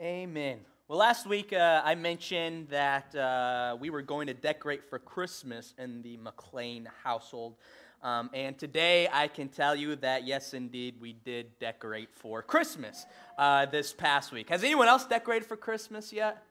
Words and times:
Amen. 0.00 0.60
Well, 0.86 1.00
last 1.00 1.26
week 1.26 1.52
uh, 1.52 1.82
I 1.84 1.96
mentioned 1.96 2.68
that 2.68 3.12
uh, 3.16 3.76
we 3.80 3.90
were 3.90 4.00
going 4.00 4.28
to 4.28 4.34
decorate 4.34 4.88
for 4.88 5.00
Christmas 5.00 5.74
in 5.76 6.02
the 6.02 6.16
McLean 6.18 6.88
household. 7.02 7.56
Um, 8.00 8.30
and 8.32 8.56
today 8.56 9.08
I 9.12 9.26
can 9.26 9.48
tell 9.48 9.74
you 9.74 9.96
that, 9.96 10.24
yes, 10.24 10.54
indeed, 10.54 10.94
we 11.00 11.14
did 11.14 11.58
decorate 11.58 12.10
for 12.14 12.42
Christmas 12.42 13.06
uh, 13.38 13.66
this 13.66 13.92
past 13.92 14.30
week. 14.30 14.50
Has 14.50 14.62
anyone 14.62 14.86
else 14.86 15.04
decorated 15.04 15.48
for 15.48 15.56
Christmas 15.56 16.12
yet? 16.12 16.44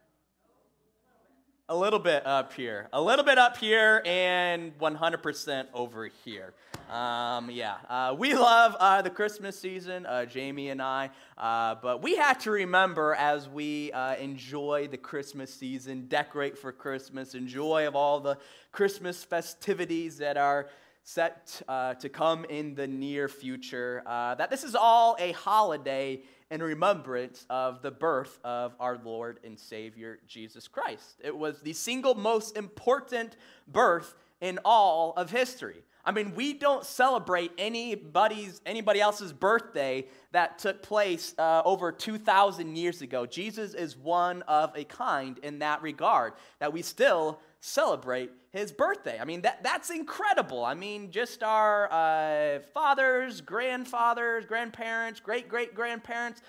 A 1.70 1.76
little 1.76 2.00
bit 2.00 2.26
up 2.26 2.54
here. 2.54 2.88
A 2.94 3.02
little 3.02 3.26
bit 3.26 3.38
up 3.38 3.58
here 3.58 4.02
and 4.06 4.72
100% 4.80 5.66
over 5.74 6.10
here. 6.24 6.54
Um, 6.90 7.52
yeah, 7.52 7.76
uh, 7.90 8.16
we 8.18 8.34
love 8.34 8.78
uh, 8.80 9.02
the 9.02 9.10
Christmas 9.10 9.60
season, 9.60 10.06
uh, 10.06 10.24
Jamie 10.24 10.70
and 10.70 10.82
I, 10.82 11.10
uh, 11.38 11.76
but 11.82 12.02
we 12.02 12.16
have 12.16 12.38
to 12.44 12.52
remember 12.52 13.16
as 13.16 13.50
we 13.50 13.92
uh, 13.92 14.16
enjoy 14.16 14.88
the 14.90 14.96
Christmas 14.96 15.54
season, 15.54 16.06
decorate 16.08 16.58
for 16.58 16.72
Christmas, 16.72 17.36
enjoy 17.36 17.86
of 17.86 17.98
all 17.98 18.22
the 18.22 18.38
Christmas 18.72 19.26
festivities 19.26 20.20
that 20.20 20.38
are 20.38 20.70
set 21.04 21.62
uh, 21.68 21.96
to 21.96 22.08
come 22.08 22.46
in 22.46 22.76
the 22.76 22.88
near 22.88 23.28
future, 23.28 24.04
that 24.06 24.50
this 24.50 24.64
is 24.64 24.74
all 24.74 25.18
a 25.20 25.34
holiday 25.34 26.22
in 26.50 26.62
remembrance 26.62 27.46
of 27.50 27.82
the 27.82 27.92
birth 27.92 28.40
of 28.44 28.74
our 28.80 29.00
Lord 29.04 29.40
and 29.44 29.60
Savior 29.60 30.20
Jesus 30.28 30.68
Christ. 30.68 31.18
It 31.24 31.36
was 31.36 31.60
the 31.62 31.74
single 31.74 32.16
most 32.16 32.58
important 32.58 33.36
birth 33.68 34.16
in 34.40 34.60
all 34.64 35.14
of 35.18 35.30
history. 35.30 35.84
I 36.06 36.12
mean, 36.12 36.36
we 36.36 36.54
don't 36.54 36.86
celebrate 36.86 37.52
anybody's 37.58 38.62
anybody 38.66 39.02
else's 39.02 39.34
birthday 39.34 40.06
that 40.32 40.58
took 40.58 40.82
place 40.82 41.36
uh, 41.38 41.62
over 41.66 41.92
2,000 41.92 42.78
years 42.78 43.02
ago. 43.02 43.26
Jesus 43.26 43.74
is 43.74 43.98
one 43.98 44.42
of 44.44 44.72
a 44.74 44.86
kind 44.86 45.38
in 45.40 45.60
that 45.60 45.82
regard, 45.82 46.34
that 46.60 46.72
we 46.72 46.82
still 46.82 47.42
celebrate 47.60 48.32
his 48.52 48.72
birthday. 48.72 49.20
I 49.20 49.26
mean, 49.26 49.42
that, 49.42 49.64
that's 49.64 49.90
incredible. 49.90 50.64
I 50.64 50.74
mean, 50.74 51.12
just 51.12 51.44
our 51.44 51.92
uh, 51.92 52.60
fathers, 52.74 53.42
grandfathers, 53.42 54.46
grandparents, 54.46 55.20
great 55.20 55.50
great 55.50 55.76
grandparents, 55.76 56.42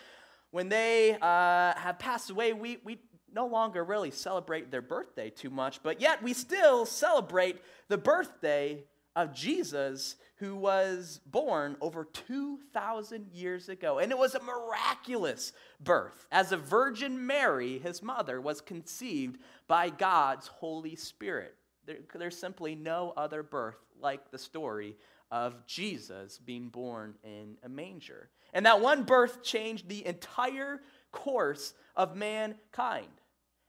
when 0.50 0.68
they 0.68 1.14
uh, 1.20 1.74
have 1.74 1.98
passed 1.98 2.30
away, 2.30 2.52
we, 2.52 2.78
we 2.84 2.98
no 3.32 3.46
longer 3.46 3.84
really 3.84 4.10
celebrate 4.10 4.70
their 4.70 4.82
birthday 4.82 5.30
too 5.30 5.50
much, 5.50 5.82
but 5.82 6.00
yet 6.00 6.22
we 6.22 6.32
still 6.32 6.86
celebrate 6.86 7.60
the 7.88 7.98
birthday 7.98 8.82
of 9.14 9.34
Jesus 9.34 10.16
who 10.38 10.54
was 10.54 11.20
born 11.26 11.76
over 11.80 12.04
2,000 12.04 13.26
years 13.32 13.68
ago. 13.68 13.98
And 13.98 14.12
it 14.12 14.18
was 14.18 14.34
a 14.34 14.42
miraculous 14.42 15.52
birth, 15.80 16.26
as 16.30 16.52
a 16.52 16.56
Virgin 16.56 17.26
Mary, 17.26 17.78
his 17.78 18.02
mother, 18.02 18.40
was 18.40 18.60
conceived 18.60 19.38
by 19.66 19.90
God's 19.90 20.46
Holy 20.46 20.94
Spirit. 20.94 21.56
There, 21.86 21.98
there's 22.14 22.38
simply 22.38 22.76
no 22.76 23.12
other 23.16 23.42
birth 23.42 23.78
like 24.00 24.30
the 24.30 24.38
story 24.38 24.96
of 25.30 25.66
Jesus 25.66 26.38
being 26.38 26.68
born 26.68 27.14
in 27.24 27.56
a 27.64 27.68
manger. 27.68 28.30
And 28.54 28.64
that 28.64 28.80
one 28.80 29.02
birth 29.02 29.42
changed 29.42 29.88
the 29.88 30.06
entire 30.06 30.80
course 31.10 31.74
of 31.96 32.16
mankind. 32.16 33.08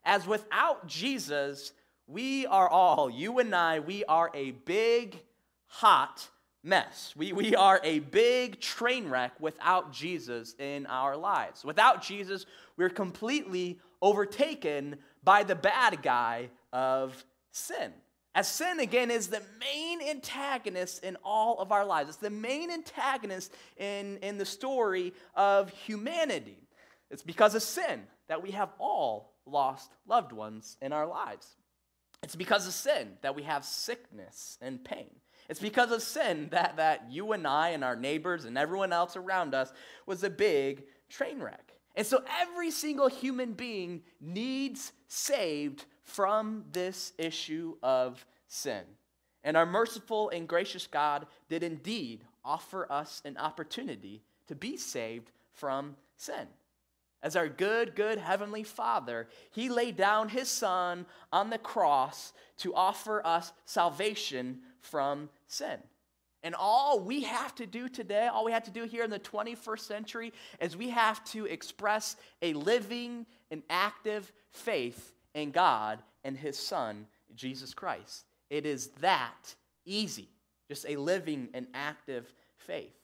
As 0.05 0.27
without 0.27 0.87
Jesus, 0.87 1.73
we 2.07 2.45
are 2.45 2.69
all, 2.69 3.09
you 3.09 3.39
and 3.39 3.53
I, 3.55 3.79
we 3.79 4.05
are 4.05 4.29
a 4.33 4.51
big, 4.51 5.19
hot 5.65 6.29
mess. 6.63 7.13
We, 7.15 7.33
we 7.33 7.55
are 7.55 7.79
a 7.83 7.99
big 7.99 8.59
train 8.59 9.09
wreck 9.09 9.33
without 9.39 9.91
Jesus 9.91 10.55
in 10.59 10.85
our 10.87 11.15
lives. 11.15 11.63
Without 11.63 12.01
Jesus, 12.01 12.45
we're 12.77 12.89
completely 12.89 13.79
overtaken 14.01 14.97
by 15.23 15.43
the 15.43 15.55
bad 15.55 16.01
guy 16.01 16.49
of 16.71 17.25
sin. 17.51 17.91
As 18.35 18.47
sin, 18.47 18.79
again, 18.79 19.09
is 19.09 19.27
the 19.27 19.41
main 19.59 20.01
antagonist 20.01 21.03
in 21.03 21.17
all 21.23 21.59
of 21.59 21.71
our 21.71 21.85
lives. 21.85 22.09
It's 22.09 22.17
the 22.19 22.29
main 22.29 22.69
antagonist 22.69 23.53
in, 23.77 24.17
in 24.17 24.37
the 24.37 24.45
story 24.45 25.13
of 25.35 25.69
humanity. 25.71 26.67
It's 27.09 27.23
because 27.23 27.55
of 27.55 27.63
sin 27.63 28.03
that 28.27 28.43
we 28.43 28.51
have 28.51 28.69
all 28.77 29.33
lost 29.45 29.91
loved 30.07 30.31
ones 30.31 30.77
in 30.81 30.93
our 30.93 31.07
lives. 31.07 31.55
It's 32.21 32.35
because 32.35 32.67
of 32.67 32.73
sin 32.73 33.17
that 33.21 33.35
we 33.35 33.43
have 33.43 33.65
sickness 33.65 34.57
and 34.61 34.83
pain. 34.83 35.09
It's 35.49 35.59
because 35.59 35.91
of 35.91 36.03
sin 36.03 36.49
that, 36.51 36.77
that 36.77 37.07
you 37.09 37.31
and 37.31 37.47
I 37.47 37.69
and 37.69 37.83
our 37.83 37.95
neighbors 37.95 38.45
and 38.45 38.57
everyone 38.57 38.93
else 38.93 39.15
around 39.15 39.55
us 39.55 39.73
was 40.05 40.23
a 40.23 40.29
big 40.29 40.83
train 41.09 41.41
wreck. 41.41 41.73
And 41.95 42.05
so 42.05 42.23
every 42.39 42.69
single 42.69 43.07
human 43.07 43.53
being 43.53 44.03
needs 44.21 44.93
saved 45.07 45.85
from 46.03 46.65
this 46.71 47.13
issue 47.17 47.75
of 47.81 48.23
sin. 48.47 48.83
And 49.43 49.57
our 49.57 49.65
merciful 49.65 50.29
and 50.29 50.47
gracious 50.47 50.85
God 50.85 51.25
did 51.49 51.63
indeed 51.63 52.23
offer 52.45 52.89
us 52.91 53.21
an 53.25 53.37
opportunity 53.37 54.21
to 54.47 54.55
be 54.55 54.77
saved 54.77 55.31
from 55.53 55.95
sin. 56.15 56.47
As 57.21 57.35
our 57.35 57.49
good, 57.49 57.95
good 57.95 58.17
Heavenly 58.17 58.63
Father, 58.63 59.27
He 59.51 59.69
laid 59.69 59.97
down 59.97 60.29
His 60.29 60.49
Son 60.49 61.05
on 61.31 61.49
the 61.49 61.57
cross 61.57 62.33
to 62.59 62.73
offer 62.73 63.25
us 63.25 63.51
salvation 63.65 64.59
from 64.79 65.29
sin. 65.47 65.79
And 66.43 66.55
all 66.55 67.01
we 67.01 67.23
have 67.23 67.53
to 67.55 67.65
do 67.65 67.89
today, 67.89 68.27
all 68.27 68.45
we 68.45 68.53
have 68.53 68.63
to 68.63 68.71
do 68.71 68.83
here 68.83 69.03
in 69.03 69.09
the 69.09 69.19
21st 69.19 69.79
century, 69.79 70.33
is 70.61 70.77
we 70.77 70.89
have 70.89 71.23
to 71.25 71.45
express 71.45 72.15
a 72.41 72.53
living 72.53 73.25
and 73.51 73.61
active 73.69 74.31
faith 74.51 75.13
in 75.33 75.51
God 75.51 75.99
and 76.23 76.37
His 76.37 76.57
Son, 76.57 77.05
Jesus 77.35 77.73
Christ. 77.73 78.25
It 78.49 78.65
is 78.65 78.87
that 79.01 79.55
easy, 79.85 80.29
just 80.69 80.85
a 80.87 80.95
living 80.95 81.49
and 81.53 81.67
active 81.73 82.33
faith. 82.57 82.98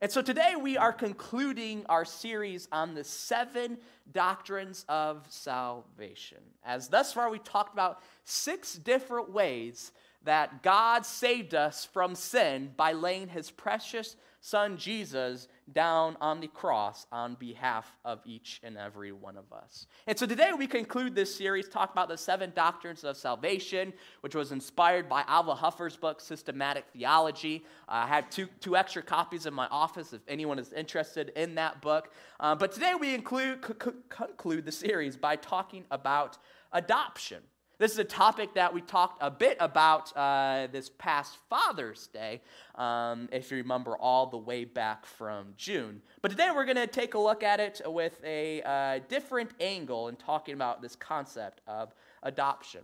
And 0.00 0.12
so 0.12 0.22
today 0.22 0.54
we 0.60 0.76
are 0.76 0.92
concluding 0.92 1.84
our 1.88 2.04
series 2.04 2.68
on 2.70 2.94
the 2.94 3.02
seven 3.02 3.78
doctrines 4.12 4.84
of 4.88 5.26
salvation. 5.28 6.38
As 6.64 6.86
thus 6.86 7.12
far 7.12 7.30
we 7.30 7.40
talked 7.40 7.72
about 7.72 8.00
six 8.22 8.74
different 8.74 9.32
ways 9.32 9.90
that 10.22 10.62
God 10.62 11.04
saved 11.04 11.52
us 11.52 11.84
from 11.84 12.14
sin 12.14 12.70
by 12.76 12.92
laying 12.92 13.26
his 13.26 13.50
precious 13.50 14.14
son 14.40 14.76
Jesus 14.76 15.48
down 15.72 16.16
on 16.20 16.40
the 16.40 16.48
cross 16.48 17.06
on 17.12 17.34
behalf 17.34 17.92
of 18.04 18.20
each 18.24 18.60
and 18.62 18.76
every 18.76 19.12
one 19.12 19.36
of 19.36 19.52
us. 19.52 19.86
And 20.06 20.18
so 20.18 20.26
today 20.26 20.50
we 20.56 20.66
conclude 20.66 21.14
this 21.14 21.34
series, 21.34 21.68
talk 21.68 21.92
about 21.92 22.08
the 22.08 22.16
seven 22.16 22.52
doctrines 22.54 23.04
of 23.04 23.16
salvation, 23.16 23.92
which 24.20 24.34
was 24.34 24.52
inspired 24.52 25.08
by 25.08 25.24
Alva 25.26 25.54
Huffer's 25.54 25.96
book, 25.96 26.20
Systematic 26.20 26.84
Theology. 26.92 27.64
Uh, 27.88 28.04
I 28.04 28.06
have 28.06 28.30
two, 28.30 28.48
two 28.60 28.76
extra 28.76 29.02
copies 29.02 29.46
in 29.46 29.54
my 29.54 29.66
office 29.68 30.12
if 30.12 30.22
anyone 30.28 30.58
is 30.58 30.72
interested 30.72 31.32
in 31.36 31.54
that 31.56 31.80
book. 31.80 32.12
Uh, 32.40 32.54
but 32.54 32.72
today 32.72 32.94
we 32.98 33.14
include, 33.14 33.64
c- 33.64 33.90
conclude 34.08 34.64
the 34.64 34.72
series 34.72 35.16
by 35.16 35.36
talking 35.36 35.84
about 35.90 36.38
adoption. 36.72 37.42
This 37.78 37.92
is 37.92 37.98
a 38.00 38.04
topic 38.04 38.54
that 38.54 38.74
we 38.74 38.80
talked 38.80 39.22
a 39.22 39.30
bit 39.30 39.56
about 39.60 40.12
uh, 40.16 40.66
this 40.72 40.90
past 40.98 41.38
Father's 41.48 42.08
Day, 42.08 42.40
um, 42.74 43.28
if 43.30 43.52
you 43.52 43.58
remember, 43.58 43.96
all 43.96 44.26
the 44.26 44.36
way 44.36 44.64
back 44.64 45.06
from 45.06 45.54
June. 45.56 46.02
But 46.20 46.32
today 46.32 46.48
we're 46.52 46.64
going 46.64 46.76
to 46.76 46.88
take 46.88 47.14
a 47.14 47.20
look 47.20 47.44
at 47.44 47.60
it 47.60 47.80
with 47.86 48.18
a 48.24 48.62
uh, 48.62 48.98
different 49.08 49.52
angle 49.60 50.08
and 50.08 50.18
talking 50.18 50.54
about 50.54 50.82
this 50.82 50.96
concept 50.96 51.60
of 51.68 51.94
adoption. 52.24 52.80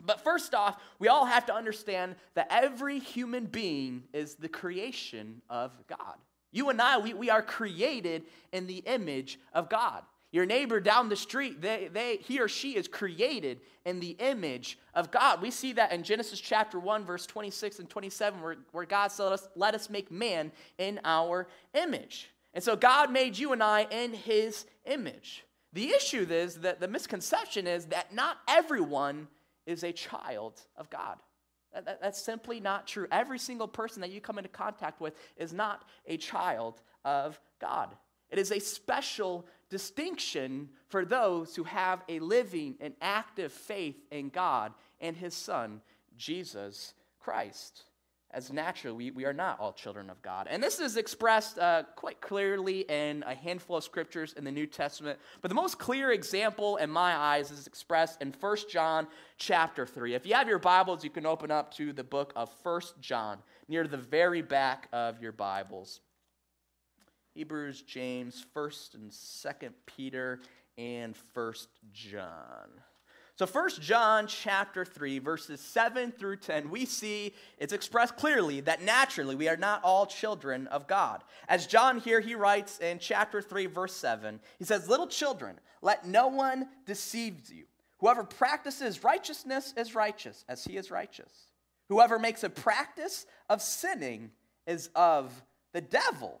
But 0.00 0.24
first 0.24 0.54
off, 0.54 0.80
we 0.98 1.08
all 1.08 1.26
have 1.26 1.44
to 1.46 1.54
understand 1.54 2.16
that 2.32 2.46
every 2.48 3.00
human 3.00 3.44
being 3.44 4.04
is 4.14 4.36
the 4.36 4.48
creation 4.48 5.42
of 5.50 5.70
God. 5.86 6.16
You 6.50 6.70
and 6.70 6.80
I, 6.80 6.96
we, 6.96 7.12
we 7.12 7.28
are 7.28 7.42
created 7.42 8.22
in 8.52 8.66
the 8.66 8.78
image 8.78 9.38
of 9.52 9.68
God. 9.68 10.02
Your 10.34 10.46
neighbor 10.46 10.80
down 10.80 11.08
the 11.08 11.14
street, 11.14 11.62
they, 11.62 11.88
they, 11.92 12.16
he 12.16 12.40
or 12.40 12.48
she 12.48 12.74
is 12.74 12.88
created 12.88 13.60
in 13.84 14.00
the 14.00 14.16
image 14.18 14.80
of 14.92 15.12
God. 15.12 15.40
We 15.40 15.52
see 15.52 15.74
that 15.74 15.92
in 15.92 16.02
Genesis 16.02 16.40
chapter 16.40 16.80
1, 16.80 17.04
verse 17.04 17.24
26 17.24 17.78
and 17.78 17.88
27, 17.88 18.42
where, 18.42 18.56
where 18.72 18.84
God 18.84 19.12
said, 19.12 19.22
let 19.22 19.32
us, 19.32 19.48
let 19.54 19.74
us 19.76 19.88
make 19.88 20.10
man 20.10 20.50
in 20.76 20.98
our 21.04 21.46
image. 21.72 22.30
And 22.52 22.64
so 22.64 22.74
God 22.74 23.12
made 23.12 23.38
you 23.38 23.52
and 23.52 23.62
I 23.62 23.86
in 23.92 24.12
his 24.12 24.66
image. 24.86 25.44
The 25.72 25.90
issue 25.90 26.26
is 26.28 26.56
that 26.56 26.80
the 26.80 26.88
misconception 26.88 27.68
is 27.68 27.84
that 27.86 28.12
not 28.12 28.38
everyone 28.48 29.28
is 29.66 29.84
a 29.84 29.92
child 29.92 30.60
of 30.76 30.90
God. 30.90 31.18
That, 31.72 31.84
that, 31.84 32.02
that's 32.02 32.20
simply 32.20 32.58
not 32.58 32.88
true. 32.88 33.06
Every 33.12 33.38
single 33.38 33.68
person 33.68 34.00
that 34.00 34.10
you 34.10 34.20
come 34.20 34.38
into 34.38 34.50
contact 34.50 35.00
with 35.00 35.14
is 35.36 35.52
not 35.52 35.84
a 36.08 36.16
child 36.16 36.82
of 37.04 37.38
God. 37.60 37.90
It 38.30 38.40
is 38.40 38.50
a 38.50 38.58
special 38.58 39.46
distinction 39.70 40.68
for 40.88 41.04
those 41.04 41.54
who 41.56 41.64
have 41.64 42.02
a 42.08 42.18
living 42.20 42.76
and 42.80 42.94
active 43.00 43.52
faith 43.52 43.96
in 44.10 44.28
God 44.28 44.72
and 45.00 45.16
His 45.16 45.34
Son, 45.34 45.80
Jesus 46.16 46.94
Christ. 47.20 47.84
as 48.30 48.52
naturally, 48.52 48.96
we, 48.96 49.10
we 49.12 49.24
are 49.24 49.32
not 49.32 49.60
all 49.60 49.72
children 49.72 50.10
of 50.10 50.20
God. 50.20 50.48
And 50.50 50.62
this 50.62 50.80
is 50.80 50.96
expressed 50.96 51.58
uh, 51.58 51.84
quite 51.94 52.20
clearly 52.20 52.80
in 52.80 53.22
a 53.26 53.34
handful 53.34 53.76
of 53.76 53.84
scriptures 53.84 54.34
in 54.36 54.44
the 54.44 54.50
New 54.50 54.66
Testament. 54.66 55.20
But 55.40 55.48
the 55.48 55.54
most 55.54 55.78
clear 55.78 56.10
example 56.10 56.76
in 56.76 56.90
my 56.90 57.14
eyes 57.14 57.50
is 57.50 57.66
expressed 57.66 58.20
in 58.20 58.34
1 58.38 58.56
John 58.70 59.06
chapter 59.38 59.86
3. 59.86 60.14
If 60.14 60.26
you 60.26 60.34
have 60.34 60.48
your 60.48 60.58
Bibles, 60.58 61.04
you 61.04 61.10
can 61.10 61.26
open 61.26 61.50
up 61.50 61.72
to 61.74 61.92
the 61.92 62.04
book 62.04 62.32
of 62.34 62.54
1 62.62 62.80
John, 63.00 63.38
near 63.68 63.86
the 63.86 63.96
very 63.96 64.42
back 64.42 64.88
of 64.92 65.22
your 65.22 65.32
Bibles. 65.32 66.00
Hebrews, 67.34 67.82
James, 67.82 68.44
1st 68.54 68.94
and 68.94 69.10
2nd 69.10 69.72
Peter, 69.86 70.40
and 70.78 71.14
1st 71.34 71.66
John. 71.92 72.70
So, 73.36 73.46
First 73.46 73.82
John 73.82 74.28
chapter 74.28 74.84
3, 74.84 75.18
verses 75.18 75.60
7 75.60 76.12
through 76.12 76.36
10, 76.36 76.70
we 76.70 76.84
see 76.84 77.34
it's 77.58 77.72
expressed 77.72 78.16
clearly 78.16 78.60
that 78.60 78.82
naturally 78.82 79.34
we 79.34 79.48
are 79.48 79.56
not 79.56 79.82
all 79.82 80.06
children 80.06 80.68
of 80.68 80.86
God. 80.86 81.24
As 81.48 81.66
John 81.66 81.98
here, 81.98 82.20
he 82.20 82.36
writes 82.36 82.78
in 82.78 83.00
chapter 83.00 83.42
3, 83.42 83.66
verse 83.66 83.96
7, 83.96 84.38
he 84.60 84.64
says, 84.64 84.88
Little 84.88 85.08
children, 85.08 85.58
let 85.82 86.06
no 86.06 86.28
one 86.28 86.68
deceive 86.86 87.50
you. 87.50 87.64
Whoever 87.98 88.22
practices 88.22 89.02
righteousness 89.02 89.74
is 89.76 89.96
righteous, 89.96 90.44
as 90.48 90.62
he 90.62 90.76
is 90.76 90.92
righteous. 90.92 91.48
Whoever 91.88 92.20
makes 92.20 92.44
a 92.44 92.50
practice 92.50 93.26
of 93.50 93.60
sinning 93.60 94.30
is 94.64 94.90
of 94.94 95.32
the 95.72 95.80
devil. 95.80 96.40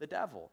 the 0.00 0.08
devil. 0.08 0.50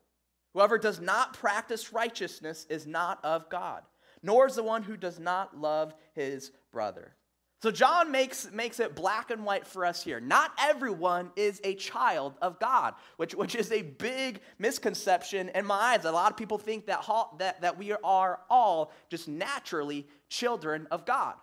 Whoever 0.53 0.77
does 0.77 0.99
not 0.99 1.33
practice 1.33 1.91
righteousness 1.91 2.67
is 2.69 2.85
not 2.85 3.23
of 3.25 3.49
God 3.49 3.81
nor 4.23 4.47
is 4.47 4.55
the 4.55 4.63
one 4.63 4.83
who 4.83 4.97
does 4.97 5.19
not 5.19 5.59
love 5.59 5.93
his 6.13 6.51
brother. 6.71 7.15
So 7.63 7.71
John 7.71 8.11
makes, 8.11 8.51
makes 8.51 8.79
it 8.79 8.95
black 8.95 9.31
and 9.31 9.43
white 9.43 9.65
for 9.65 9.83
us 9.83 10.03
here. 10.03 10.19
Not 10.19 10.51
everyone 10.59 11.31
is 11.35 11.59
a 11.63 11.73
child 11.73 12.35
of 12.39 12.59
God, 12.59 12.93
which, 13.17 13.33
which 13.33 13.55
is 13.55 13.71
a 13.71 13.81
big 13.81 14.41
misconception 14.59 15.49
in 15.55 15.65
my 15.65 15.75
eyes. 15.75 16.05
A 16.05 16.11
lot 16.11 16.29
of 16.29 16.37
people 16.37 16.59
think 16.59 16.85
that, 16.85 17.03
that, 17.39 17.61
that 17.61 17.77
we 17.77 17.93
are 17.93 18.41
all 18.47 18.91
just 19.09 19.27
naturally 19.27 20.07
children 20.29 20.87
of 20.91 21.03
God. 21.05 21.33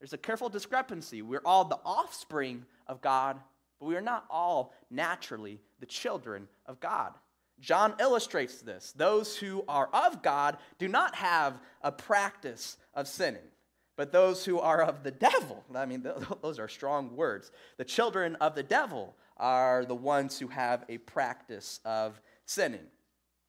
There's 0.00 0.12
a 0.12 0.18
careful 0.18 0.48
discrepancy. 0.48 1.22
We're 1.22 1.42
all 1.44 1.64
the 1.64 1.78
offspring 1.84 2.64
of 2.88 3.00
God, 3.00 3.38
but 3.78 3.86
we 3.86 3.94
are 3.94 4.00
not 4.00 4.24
all 4.28 4.74
naturally 4.90 5.60
the 5.78 5.86
children 5.86 6.48
of 6.66 6.80
God. 6.80 7.12
John 7.60 7.94
illustrates 8.00 8.62
this. 8.62 8.92
Those 8.96 9.36
who 9.36 9.64
are 9.68 9.88
of 9.92 10.22
God 10.22 10.56
do 10.78 10.88
not 10.88 11.14
have 11.14 11.60
a 11.82 11.92
practice 11.92 12.76
of 12.94 13.06
sinning, 13.06 13.48
but 13.96 14.12
those 14.12 14.44
who 14.44 14.58
are 14.58 14.82
of 14.82 15.02
the 15.02 15.10
devil, 15.10 15.62
I 15.74 15.86
mean, 15.86 16.06
those 16.42 16.58
are 16.58 16.68
strong 16.68 17.16
words. 17.16 17.50
The 17.76 17.84
children 17.84 18.36
of 18.36 18.54
the 18.54 18.62
devil 18.62 19.14
are 19.36 19.84
the 19.84 19.94
ones 19.94 20.38
who 20.38 20.48
have 20.48 20.84
a 20.88 20.98
practice 20.98 21.80
of 21.84 22.20
sinning. 22.44 22.86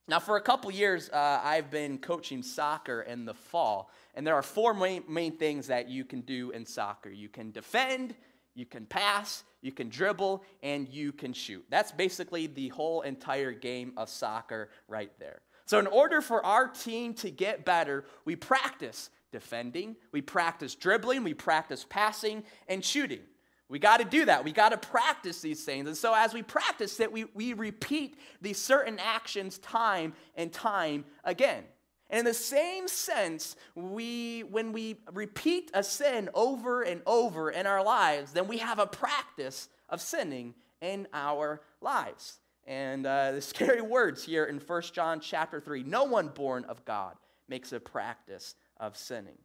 Now, 0.08 0.18
for 0.18 0.36
a 0.36 0.40
couple 0.40 0.70
years, 0.70 1.08
uh, 1.10 1.40
I've 1.44 1.70
been 1.70 1.98
coaching 1.98 2.42
soccer 2.42 3.02
in 3.02 3.24
the 3.24 3.34
fall, 3.34 3.90
and 4.14 4.26
there 4.26 4.34
are 4.34 4.42
four 4.42 4.74
main, 4.74 5.04
main 5.08 5.36
things 5.36 5.68
that 5.68 5.88
you 5.88 6.04
can 6.04 6.22
do 6.22 6.50
in 6.50 6.66
soccer 6.66 7.08
you 7.08 7.28
can 7.28 7.52
defend, 7.52 8.14
you 8.54 8.66
can 8.66 8.86
pass, 8.86 9.44
you 9.60 9.72
can 9.72 9.88
dribble, 9.88 10.44
and 10.62 10.88
you 10.88 11.12
can 11.12 11.32
shoot. 11.32 11.64
That's 11.70 11.92
basically 11.92 12.46
the 12.46 12.68
whole 12.68 13.02
entire 13.02 13.52
game 13.52 13.92
of 13.96 14.08
soccer 14.08 14.70
right 14.88 15.12
there. 15.18 15.40
So, 15.64 15.78
in 15.78 15.86
order 15.86 16.20
for 16.20 16.44
our 16.44 16.68
team 16.68 17.14
to 17.14 17.30
get 17.30 17.64
better, 17.64 18.04
we 18.24 18.36
practice 18.36 19.10
defending, 19.30 19.96
we 20.10 20.20
practice 20.20 20.74
dribbling, 20.74 21.24
we 21.24 21.34
practice 21.34 21.86
passing, 21.88 22.44
and 22.68 22.84
shooting. 22.84 23.20
We 23.68 23.78
got 23.78 24.00
to 24.00 24.04
do 24.04 24.26
that. 24.26 24.44
We 24.44 24.52
got 24.52 24.68
to 24.70 24.76
practice 24.76 25.40
these 25.40 25.64
things. 25.64 25.86
And 25.86 25.96
so, 25.96 26.12
as 26.14 26.34
we 26.34 26.42
practice 26.42 27.00
it, 27.00 27.10
we, 27.10 27.24
we 27.32 27.54
repeat 27.54 28.18
these 28.42 28.58
certain 28.58 28.98
actions 28.98 29.56
time 29.58 30.12
and 30.34 30.52
time 30.52 31.06
again. 31.24 31.64
And 32.12 32.18
in 32.20 32.24
the 32.26 32.34
same 32.34 32.88
sense, 32.88 33.56
we, 33.74 34.42
when 34.42 34.72
we 34.72 34.98
repeat 35.10 35.70
a 35.72 35.82
sin 35.82 36.28
over 36.34 36.82
and 36.82 37.00
over 37.06 37.50
in 37.50 37.66
our 37.66 37.82
lives, 37.82 38.32
then 38.32 38.46
we 38.46 38.58
have 38.58 38.78
a 38.78 38.86
practice 38.86 39.70
of 39.88 40.02
sinning 40.02 40.54
in 40.82 41.08
our 41.14 41.62
lives. 41.80 42.38
And 42.66 43.06
uh, 43.06 43.32
the 43.32 43.40
scary 43.40 43.80
words 43.80 44.22
here 44.24 44.44
in 44.44 44.58
1 44.58 44.82
John 44.92 45.20
chapter 45.20 45.58
3 45.58 45.84
no 45.84 46.04
one 46.04 46.28
born 46.28 46.64
of 46.66 46.84
God 46.84 47.16
makes 47.48 47.72
a 47.72 47.80
practice 47.80 48.56
of 48.76 48.94
sinning. 48.94 49.38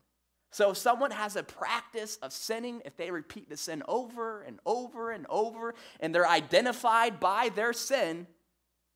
So 0.52 0.72
if 0.72 0.78
someone 0.78 1.12
has 1.12 1.38
a 1.38 1.44
practice 1.44 2.18
of 2.22 2.34
sinning, 2.34 2.82
if 2.84 2.98
they 2.98 3.12
repeat 3.12 3.50
the 3.50 3.58
sin 3.58 3.82
over 3.88 4.42
and 4.42 4.60
over 4.66 5.12
and 5.12 5.26
over, 5.30 5.74
and 6.02 6.14
they're 6.14 6.28
identified 6.28 7.20
by 7.20 7.50
their 7.50 7.72
sin, 7.72 8.28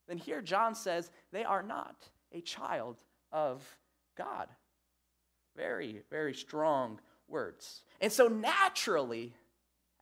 then 0.10 0.18
here 0.18 0.42
John 0.42 0.76
says 0.76 1.10
they 1.32 1.46
are 1.46 1.64
not 1.64 2.10
a 2.34 2.42
child 2.42 2.98
of 3.31 3.63
God. 4.18 4.48
Very, 5.56 6.01
very 6.10 6.33
strong 6.33 7.00
words. 7.28 7.83
And 8.00 8.12
so, 8.12 8.28
naturally, 8.28 9.33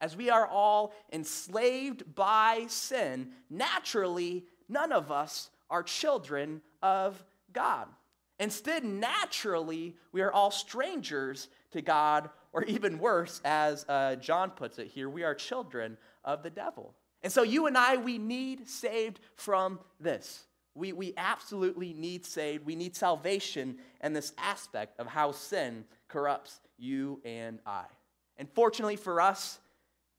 as 0.01 0.15
we 0.15 0.29
are 0.29 0.47
all 0.47 0.93
enslaved 1.11 2.15
by 2.15 2.65
sin, 2.67 3.29
naturally, 3.49 4.45
none 4.67 4.91
of 4.91 5.11
us 5.11 5.49
are 5.69 5.83
children 5.83 6.61
of 6.81 7.23
God. 7.53 7.87
Instead, 8.39 8.85
naturally, 8.85 9.95
we 10.11 10.21
are 10.21 10.31
all 10.31 10.51
strangers 10.51 11.49
to 11.71 11.81
God, 11.81 12.29
or 12.53 12.63
even 12.63 12.97
worse, 12.97 13.41
as 13.43 13.85
uh, 13.89 14.15
John 14.15 14.51
puts 14.51 14.79
it 14.79 14.87
here, 14.87 15.09
we 15.09 15.23
are 15.23 15.35
children 15.35 15.97
of 16.23 16.41
the 16.41 16.49
devil. 16.49 16.93
And 17.21 17.31
so, 17.31 17.43
you 17.43 17.67
and 17.67 17.77
I, 17.77 17.97
we 17.97 18.17
need 18.17 18.67
saved 18.67 19.19
from 19.35 19.79
this. 19.99 20.45
We, 20.79 20.93
we 20.93 21.13
absolutely 21.17 21.93
need 21.93 22.25
saved. 22.25 22.65
We 22.65 22.75
need 22.75 22.95
salvation 22.95 23.77
and 23.99 24.15
this 24.15 24.31
aspect 24.37 24.97
of 24.99 25.07
how 25.07 25.33
sin 25.33 25.83
corrupts 26.07 26.61
you 26.77 27.21
and 27.25 27.59
I. 27.65 27.83
And 28.37 28.49
fortunately 28.49 28.95
for 28.95 29.19
us, 29.19 29.59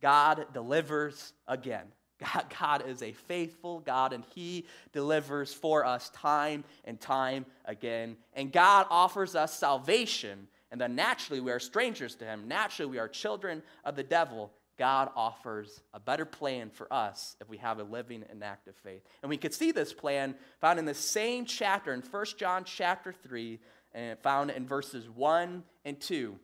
God 0.02 0.46
delivers 0.52 1.32
again. 1.48 1.86
God, 2.34 2.54
God 2.60 2.84
is 2.86 3.02
a 3.02 3.12
faithful 3.12 3.80
God, 3.80 4.12
and 4.12 4.22
He 4.34 4.66
delivers 4.92 5.54
for 5.54 5.86
us 5.86 6.10
time 6.10 6.64
and 6.84 7.00
time 7.00 7.46
again. 7.64 8.18
And 8.34 8.52
God 8.52 8.86
offers 8.90 9.34
us 9.34 9.58
salvation, 9.58 10.46
and 10.70 10.78
then 10.78 10.94
naturally 10.94 11.40
we 11.40 11.50
are 11.50 11.58
strangers 11.58 12.14
to 12.16 12.26
Him. 12.26 12.46
Naturally 12.46 12.90
we 12.90 12.98
are 12.98 13.08
children 13.08 13.62
of 13.86 13.96
the 13.96 14.02
devil, 14.02 14.52
God 14.80 15.10
offers 15.14 15.82
a 15.92 16.00
better 16.00 16.24
plan 16.24 16.70
for 16.70 16.90
us 16.90 17.36
if 17.38 17.50
we 17.50 17.58
have 17.58 17.78
a 17.78 17.82
living 17.82 18.24
and 18.30 18.42
active 18.42 18.74
faith. 18.76 19.02
And 19.22 19.28
we 19.28 19.36
could 19.36 19.52
see 19.52 19.72
this 19.72 19.92
plan 19.92 20.34
found 20.58 20.78
in 20.78 20.86
the 20.86 20.94
same 20.94 21.44
chapter 21.44 21.92
in 21.92 22.00
1 22.00 22.24
John 22.38 22.64
chapter 22.64 23.12
3 23.12 23.60
and 23.92 24.18
found 24.20 24.50
in 24.50 24.66
verses 24.66 25.06
1 25.10 25.64
and 25.84 26.00
2. 26.00 26.40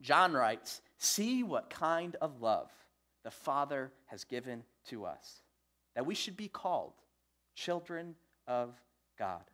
John 0.00 0.32
writes, 0.32 0.82
"See 0.98 1.44
what 1.44 1.70
kind 1.70 2.16
of 2.16 2.42
love 2.42 2.72
the 3.22 3.30
Father 3.30 3.92
has 4.06 4.24
given 4.24 4.64
to 4.86 5.04
us, 5.04 5.44
that 5.94 6.04
we 6.04 6.16
should 6.16 6.36
be 6.36 6.48
called 6.48 6.94
children 7.54 8.16
of 8.48 8.74
God." 9.16 9.48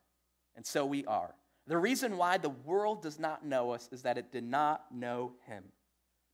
And 0.55 0.65
so 0.65 0.87
we 0.87 1.05
are. 1.05 1.35
The 1.67 1.77
reason 1.77 2.17
why 2.17 2.39
the 2.39 2.49
world 2.49 3.03
does 3.03 3.19
not 3.19 3.45
know 3.45 3.73
us 3.73 3.87
is 3.91 4.01
that 4.01 4.17
it 4.17 4.31
did 4.31 4.43
not 4.43 4.91
know 4.91 5.35
him. 5.45 5.71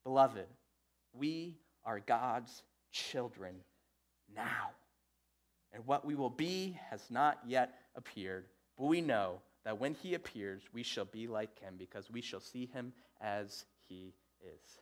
Beloved, 0.06 0.48
we 1.12 1.60
are 1.86 2.00
God's 2.00 2.64
children 2.92 3.56
now. 4.36 4.72
And 5.72 5.86
what 5.86 6.06
we 6.06 6.16
will 6.16 6.30
be 6.30 6.78
has 6.90 7.02
not 7.10 7.40
yet 7.46 7.74
appeared, 7.96 8.46
but 8.78 8.86
we 8.86 9.02
know 9.02 9.40
that 9.66 9.80
when 9.80 9.94
he 9.96 10.14
appears, 10.14 10.62
we 10.74 10.84
shall 10.84 11.06
be 11.06 11.28
like 11.28 11.60
him 11.60 11.76
because 11.78 12.12
we 12.12 12.22
shall 12.22 12.40
see 12.40 12.66
him 12.68 12.94
as 13.22 13.66
he 13.88 14.14
is. 14.42 14.80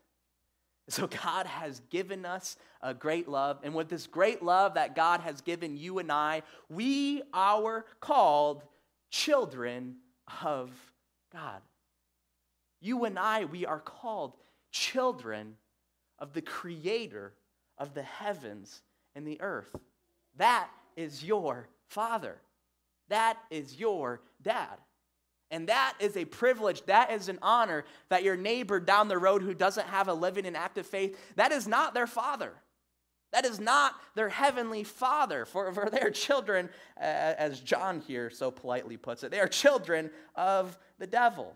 So, 0.89 1.07
God 1.07 1.45
has 1.45 1.79
given 1.89 2.25
us 2.25 2.57
a 2.81 2.93
great 2.93 3.29
love. 3.29 3.59
And 3.63 3.73
with 3.73 3.87
this 3.87 4.07
great 4.07 4.43
love 4.43 4.73
that 4.73 4.95
God 4.95 5.21
has 5.21 5.39
given 5.41 5.77
you 5.77 5.99
and 5.99 6.11
I, 6.11 6.41
we 6.69 7.21
are 7.33 7.85
called 8.01 8.63
children 9.09 9.97
of 10.43 10.71
God. 11.31 11.61
You 12.81 13.05
and 13.05 13.17
I, 13.17 13.45
we 13.45 13.65
are 13.65 13.79
called 13.79 14.33
children 14.71 15.55
of 16.21 16.31
the 16.31 16.41
creator 16.41 17.33
of 17.77 17.93
the 17.93 18.03
heavens 18.03 18.81
and 19.15 19.27
the 19.27 19.41
earth. 19.41 19.75
That 20.37 20.69
is 20.95 21.23
your 21.23 21.67
father. 21.89 22.37
That 23.09 23.37
is 23.49 23.77
your 23.77 24.21
dad. 24.41 24.77
And 25.49 25.67
that 25.67 25.95
is 25.99 26.15
a 26.15 26.23
privilege, 26.23 26.85
that 26.85 27.11
is 27.11 27.27
an 27.27 27.39
honor 27.41 27.83
that 28.07 28.23
your 28.23 28.37
neighbor 28.37 28.79
down 28.79 29.09
the 29.09 29.17
road 29.17 29.41
who 29.41 29.53
doesn't 29.53 29.87
have 29.87 30.07
a 30.07 30.13
living 30.13 30.45
and 30.45 30.55
active 30.55 30.85
faith, 30.85 31.19
that 31.35 31.51
is 31.51 31.67
not 31.67 31.93
their 31.93 32.07
father. 32.07 32.53
That 33.33 33.45
is 33.45 33.59
not 33.59 33.95
their 34.15 34.29
heavenly 34.29 34.83
father, 34.83 35.45
for, 35.45 35.71
for 35.73 35.89
they 35.89 35.99
are 35.99 36.09
children, 36.09 36.69
as 36.97 37.59
John 37.59 38.01
here 38.01 38.29
so 38.29 38.51
politely 38.51 38.95
puts 38.95 39.23
it, 39.23 39.31
they 39.31 39.39
are 39.39 39.47
children 39.47 40.09
of 40.35 40.77
the 40.99 41.07
devil. 41.07 41.55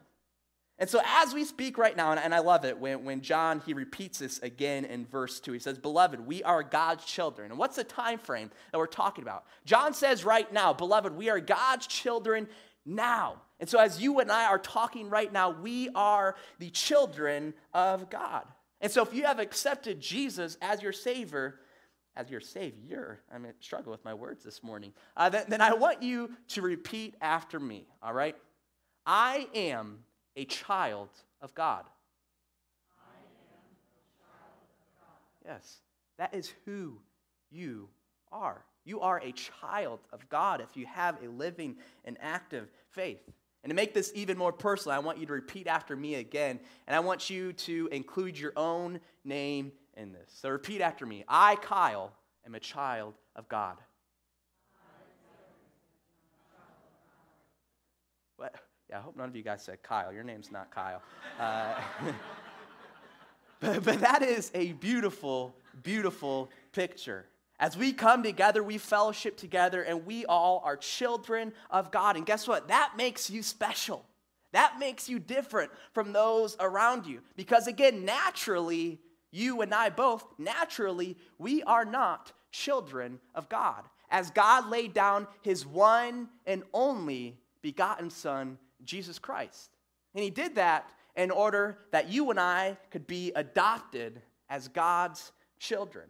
And 0.77 0.89
so 0.89 1.00
as 1.05 1.34
we 1.34 1.46
speak 1.46 1.77
right 1.77 1.96
now, 1.96 2.12
and, 2.12 2.36
I 2.36 2.39
love 2.39 2.65
it 2.65 2.77
when, 2.77 3.05
when 3.05 3.22
John, 3.22 3.62
he 3.65 3.74
repeats 3.74 4.20
this 4.20 4.39
again 4.39 4.84
in 4.84 5.05
verse 5.05 5.39
2. 5.39 5.53
He 5.53 5.60
says, 5.60 5.77
Beloved, 5.77 6.20
we 6.20 6.44
are 6.44 6.63
God's 6.63 7.05
children. 7.05 7.50
And 7.51 7.58
what's 7.58 7.77
the 7.77 7.86
time 7.86 8.20
frame 8.20 8.51
that 8.72 8.77
we're 8.77 8.88
talking 8.88 9.24
about? 9.24 9.46
John 9.63 9.94
says 9.94 10.25
right 10.25 10.51
now, 10.51 10.74
Beloved, 10.74 11.15
we 11.15 11.29
are 11.29 11.39
God's 11.39 11.88
children 11.88 12.48
now. 12.86 13.41
And 13.60 13.70
so, 13.70 13.79
as 13.79 14.01
you 14.01 14.20
and 14.20 14.29
I 14.29 14.48
are 14.48 14.60
talking 14.60 15.10
right 15.10 15.32
now, 15.32 15.50
we 15.50 15.89
are 15.96 16.36
the 16.60 16.70
children 16.70 17.53
of 17.74 18.10
God. 18.10 18.44
And 18.82 18.91
so, 18.91 19.01
if 19.01 19.13
you 19.13 19.24
have 19.24 19.39
accepted 19.39 20.01
Jesus 20.01 20.58
as 20.62 20.82
your 20.82 20.91
Savior, 20.91 21.62
as 22.17 22.29
your 22.29 22.41
Savior, 22.41 23.22
I'm 23.34 23.44
to 23.44 23.53
struggle 23.62 23.94
with 23.94 24.03
my 24.03 24.13
words 24.13 24.44
this 24.44 24.62
morning, 24.62 24.91
uh, 25.15 25.29
then, 25.29 25.46
then 25.48 25.62
I 25.62 25.74
want 25.74 26.03
you 26.03 26.32
to 26.50 26.62
repeat 26.62 27.15
after 27.22 27.62
me, 27.62 27.88
all 28.03 28.13
right? 28.13 28.36
I 29.05 29.48
am 29.55 30.00
a 30.35 30.45
child 30.45 31.09
of 31.41 31.53
God. 31.55 31.85
Yes, 35.45 35.77
that 36.17 36.33
is 36.33 36.53
who 36.65 36.99
you 37.51 37.87
are. 38.31 38.63
You 38.83 39.01
are 39.01 39.19
a 39.19 39.31
child 39.31 39.99
of 40.11 40.27
God 40.29 40.61
if 40.61 40.75
you 40.75 40.85
have 40.85 41.21
a 41.23 41.27
living 41.27 41.75
and 42.03 42.17
active 42.19 42.69
faith. 42.89 43.21
And 43.63 43.69
to 43.71 43.75
make 43.75 43.93
this 43.93 44.11
even 44.13 44.37
more 44.37 44.51
personal, 44.51 44.95
I 44.95 44.99
want 44.99 45.17
you 45.17 45.25
to 45.25 45.33
repeat 45.33 45.65
after 45.65 45.95
me 45.95 46.15
again, 46.15 46.59
and 46.87 46.95
I 46.95 46.99
want 46.99 47.29
you 47.29 47.53
to 47.53 47.89
include 47.91 48.37
your 48.37 48.53
own 48.55 48.99
name 49.23 49.71
in 49.97 50.13
this. 50.13 50.31
So 50.33 50.49
repeat 50.49 50.81
after 50.81 51.05
me 51.05 51.23
I, 51.27 51.55
Kyle, 51.55 52.11
am 52.45 52.53
a 52.53 52.59
child 52.59 53.15
of 53.35 53.49
God. 53.49 53.77
What? 58.37 58.53
Yeah, 58.89 58.99
I 58.99 59.01
hope 59.01 59.17
none 59.17 59.29
of 59.29 59.35
you 59.35 59.41
guys 59.41 59.63
said 59.63 59.81
Kyle. 59.81 60.13
Your 60.13 60.23
name's 60.23 60.51
not 60.51 60.69
Kyle. 60.69 61.01
Uh, 61.39 61.73
but, 63.59 63.83
but 63.83 63.99
that 63.99 64.21
is 64.21 64.51
a 64.53 64.73
beautiful, 64.73 65.55
beautiful 65.81 66.49
picture. 66.71 67.25
As 67.59 67.77
we 67.77 67.93
come 67.93 68.21
together, 68.21 68.61
we 68.61 68.77
fellowship 68.77 69.37
together, 69.37 69.81
and 69.81 70.05
we 70.05 70.25
all 70.25 70.61
are 70.65 70.75
children 70.75 71.53
of 71.71 71.89
God. 71.89 72.17
And 72.17 72.25
guess 72.25 72.47
what? 72.47 72.67
That 72.67 72.93
makes 72.97 73.29
you 73.29 73.41
special. 73.41 74.05
That 74.51 74.77
makes 74.79 75.09
you 75.09 75.19
different 75.19 75.71
from 75.93 76.13
those 76.13 76.55
around 76.59 77.05
you. 77.05 77.21
Because 77.35 77.67
again, 77.67 78.05
naturally, 78.05 78.99
you 79.31 79.61
and 79.61 79.73
I 79.73 79.89
both, 79.89 80.25
naturally, 80.37 81.17
we 81.37 81.63
are 81.63 81.85
not 81.85 82.33
children 82.51 83.19
of 83.33 83.49
God. 83.49 83.83
As 84.09 84.29
God 84.31 84.69
laid 84.69 84.93
down 84.93 85.27
his 85.41 85.65
one 85.65 86.29
and 86.45 86.63
only 86.73 87.39
begotten 87.61 88.09
Son, 88.09 88.57
Jesus 88.85 89.19
Christ. 89.19 89.71
And 90.13 90.23
he 90.23 90.29
did 90.29 90.55
that 90.55 90.89
in 91.15 91.31
order 91.31 91.77
that 91.91 92.09
you 92.09 92.29
and 92.29 92.39
I 92.39 92.77
could 92.91 93.07
be 93.07 93.31
adopted 93.35 94.21
as 94.49 94.67
God's 94.67 95.31
children. 95.59 96.05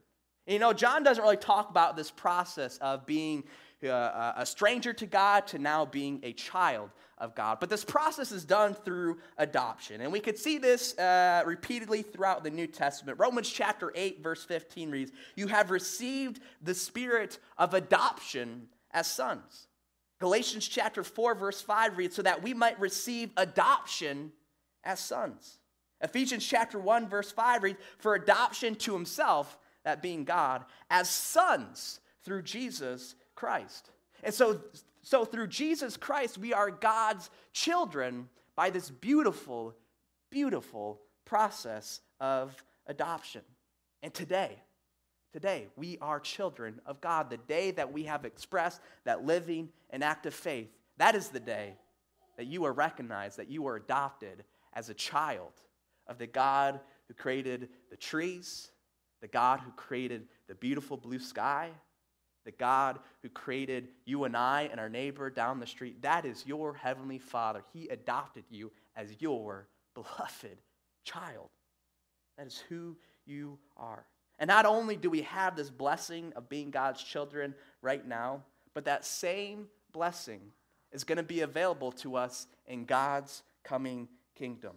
You 0.47 0.59
know, 0.59 0.73
John 0.73 1.03
doesn't 1.03 1.23
really 1.23 1.37
talk 1.37 1.69
about 1.69 1.95
this 1.95 2.11
process 2.11 2.77
of 2.77 3.05
being 3.05 3.43
uh, 3.83 4.33
a 4.37 4.45
stranger 4.45 4.93
to 4.93 5.05
God 5.05 5.47
to 5.47 5.59
now 5.59 5.85
being 5.85 6.19
a 6.23 6.33
child 6.33 6.91
of 7.17 7.35
God. 7.35 7.59
But 7.59 7.69
this 7.69 7.83
process 7.83 8.31
is 8.31 8.45
done 8.45 8.73
through 8.73 9.17
adoption. 9.37 10.01
And 10.01 10.11
we 10.11 10.19
could 10.19 10.37
see 10.37 10.57
this 10.57 10.97
uh, 10.97 11.43
repeatedly 11.45 12.01
throughout 12.01 12.43
the 12.43 12.49
New 12.49 12.67
Testament. 12.67 13.19
Romans 13.19 13.49
chapter 13.49 13.91
8, 13.95 14.21
verse 14.21 14.43
15 14.43 14.91
reads, 14.91 15.11
You 15.35 15.47
have 15.47 15.71
received 15.71 16.39
the 16.61 16.73
spirit 16.73 17.39
of 17.57 17.73
adoption 17.73 18.67
as 18.91 19.07
sons. 19.07 19.67
Galatians 20.19 20.67
chapter 20.67 21.03
4, 21.03 21.35
verse 21.35 21.61
5 21.61 21.97
reads, 21.97 22.15
So 22.15 22.21
that 22.21 22.41
we 22.41 22.53
might 22.53 22.79
receive 22.79 23.31
adoption 23.37 24.31
as 24.83 24.99
sons. 24.99 25.59
Ephesians 26.01 26.45
chapter 26.45 26.79
1, 26.79 27.09
verse 27.09 27.31
5 27.31 27.63
reads, 27.63 27.79
For 27.97 28.15
adoption 28.15 28.75
to 28.75 28.93
himself 28.93 29.57
that 29.83 30.01
being 30.01 30.23
God, 30.23 30.65
as 30.89 31.09
sons 31.09 31.99
through 32.23 32.43
Jesus 32.43 33.15
Christ. 33.35 33.91
And 34.23 34.33
so, 34.33 34.61
so 35.01 35.25
through 35.25 35.47
Jesus 35.47 35.97
Christ, 35.97 36.37
we 36.37 36.53
are 36.53 36.71
God's 36.71 37.29
children 37.53 38.29
by 38.55 38.69
this 38.69 38.89
beautiful, 38.89 39.75
beautiful 40.31 41.01
process 41.25 42.01
of 42.19 42.63
adoption. 42.87 43.41
And 44.01 44.13
today, 44.13 44.57
today, 45.35 45.67
we 45.75 45.97
are 45.99 46.17
children 46.17 46.79
of 46.85 47.01
God. 47.01 47.29
The 47.29 47.35
day 47.35 47.71
that 47.71 47.91
we 47.91 48.03
have 48.03 48.23
expressed 48.23 48.79
that 49.03 49.25
living 49.25 49.67
and 49.89 50.01
active 50.01 50.33
faith, 50.33 50.69
that 50.95 51.13
is 51.13 51.27
the 51.27 51.41
day 51.41 51.75
that 52.37 52.45
you 52.45 52.63
are 52.63 52.71
recognized, 52.71 53.35
that 53.35 53.51
you 53.51 53.67
are 53.67 53.75
adopted 53.75 54.45
as 54.71 54.87
a 54.87 54.93
child 54.93 55.51
of 56.07 56.17
the 56.17 56.25
God 56.25 56.79
who 57.09 57.13
created 57.13 57.67
the 57.91 57.97
trees, 57.97 58.69
the 59.19 59.27
God 59.27 59.59
who 59.59 59.71
created 59.71 60.25
the 60.47 60.55
beautiful 60.55 60.95
blue 60.95 61.19
sky, 61.19 61.69
the 62.45 62.51
God 62.51 62.99
who 63.21 63.27
created 63.27 63.89
you 64.05 64.23
and 64.23 64.37
I 64.37 64.69
and 64.71 64.79
our 64.79 64.87
neighbor 64.87 65.29
down 65.29 65.59
the 65.59 65.67
street, 65.67 66.01
that 66.03 66.23
is 66.23 66.45
your 66.47 66.73
heavenly 66.75 67.19
Father. 67.19 67.61
He 67.73 67.89
adopted 67.89 68.45
you 68.49 68.71
as 68.95 69.09
your 69.19 69.67
beloved 69.95 70.61
child. 71.03 71.49
That 72.37 72.47
is 72.47 72.63
who 72.69 72.95
you 73.25 73.59
are. 73.75 74.05
And 74.39 74.47
not 74.47 74.65
only 74.65 74.95
do 74.95 75.09
we 75.09 75.21
have 75.21 75.55
this 75.55 75.69
blessing 75.69 76.33
of 76.35 76.49
being 76.49 76.69
God's 76.69 77.01
children 77.01 77.55
right 77.81 78.05
now, 78.05 78.43
but 78.73 78.85
that 78.85 79.05
same 79.05 79.67
blessing 79.93 80.41
is 80.91 81.03
going 81.03 81.17
to 81.17 81.23
be 81.23 81.41
available 81.41 81.91
to 81.91 82.15
us 82.15 82.47
in 82.67 82.85
God's 82.85 83.43
coming 83.63 84.07
kingdom. 84.35 84.73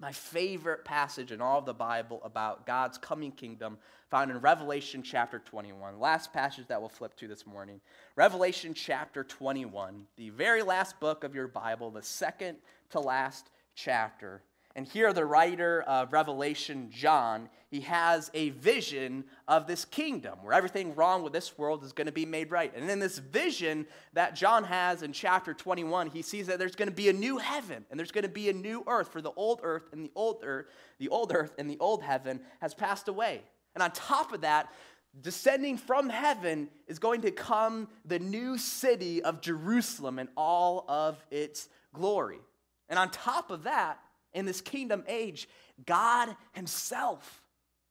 My 0.00 0.12
favorite 0.12 0.84
passage 0.84 1.32
in 1.32 1.40
all 1.40 1.60
of 1.60 1.66
the 1.66 1.72
Bible 1.72 2.20
about 2.24 2.66
God's 2.66 2.98
coming 2.98 3.30
kingdom 3.30 3.78
found 4.10 4.30
in 4.30 4.38
Revelation 4.38 5.02
chapter 5.02 5.38
21. 5.38 5.98
Last 5.98 6.32
passage 6.32 6.66
that 6.66 6.80
we'll 6.80 6.88
flip 6.88 7.16
to 7.16 7.28
this 7.28 7.46
morning. 7.46 7.80
Revelation 8.16 8.74
chapter 8.74 9.24
21, 9.24 10.06
the 10.16 10.30
very 10.30 10.62
last 10.62 10.98
book 11.00 11.24
of 11.24 11.34
your 11.34 11.48
Bible, 11.48 11.90
the 11.90 12.02
second 12.02 12.58
to 12.90 13.00
last 13.00 13.50
chapter. 13.74 14.42
And 14.76 14.88
here, 14.88 15.12
the 15.12 15.24
writer 15.24 15.82
of 15.82 16.12
Revelation, 16.12 16.90
John, 16.90 17.48
he 17.70 17.80
has 17.82 18.28
a 18.34 18.50
vision 18.50 19.24
of 19.46 19.68
this 19.68 19.84
kingdom 19.84 20.38
where 20.42 20.52
everything 20.52 20.96
wrong 20.96 21.22
with 21.22 21.32
this 21.32 21.56
world 21.56 21.84
is 21.84 21.92
going 21.92 22.08
to 22.08 22.12
be 22.12 22.26
made 22.26 22.50
right. 22.50 22.72
And 22.74 22.90
in 22.90 22.98
this 22.98 23.18
vision 23.18 23.86
that 24.14 24.34
John 24.34 24.64
has 24.64 25.02
in 25.02 25.12
chapter 25.12 25.54
21, 25.54 26.08
he 26.08 26.22
sees 26.22 26.48
that 26.48 26.58
there's 26.58 26.74
going 26.74 26.88
to 26.88 26.94
be 26.94 27.08
a 27.08 27.12
new 27.12 27.38
heaven 27.38 27.84
and 27.88 27.98
there's 27.98 28.10
going 28.10 28.24
to 28.24 28.28
be 28.28 28.48
a 28.48 28.52
new 28.52 28.82
earth, 28.88 29.12
for 29.12 29.20
the 29.20 29.30
old 29.36 29.60
earth 29.62 29.84
and 29.92 30.04
the 30.04 30.10
old 30.16 30.42
earth, 30.42 30.66
the 30.98 31.08
old 31.08 31.32
earth 31.32 31.54
and 31.56 31.70
the 31.70 31.78
old 31.78 32.02
heaven 32.02 32.40
has 32.60 32.74
passed 32.74 33.06
away. 33.06 33.42
And 33.74 33.82
on 33.82 33.92
top 33.92 34.32
of 34.32 34.40
that, 34.40 34.72
descending 35.20 35.76
from 35.76 36.08
heaven 36.08 36.68
is 36.88 36.98
going 36.98 37.22
to 37.22 37.30
come 37.30 37.86
the 38.04 38.18
new 38.18 38.58
city 38.58 39.22
of 39.22 39.40
Jerusalem 39.40 40.18
and 40.18 40.28
all 40.36 40.84
of 40.88 41.24
its 41.30 41.68
glory. 41.92 42.40
And 42.88 42.98
on 42.98 43.10
top 43.10 43.52
of 43.52 43.64
that, 43.64 44.00
in 44.34 44.44
this 44.44 44.60
kingdom 44.60 45.04
age, 45.08 45.48
God 45.86 46.36
Himself, 46.52 47.42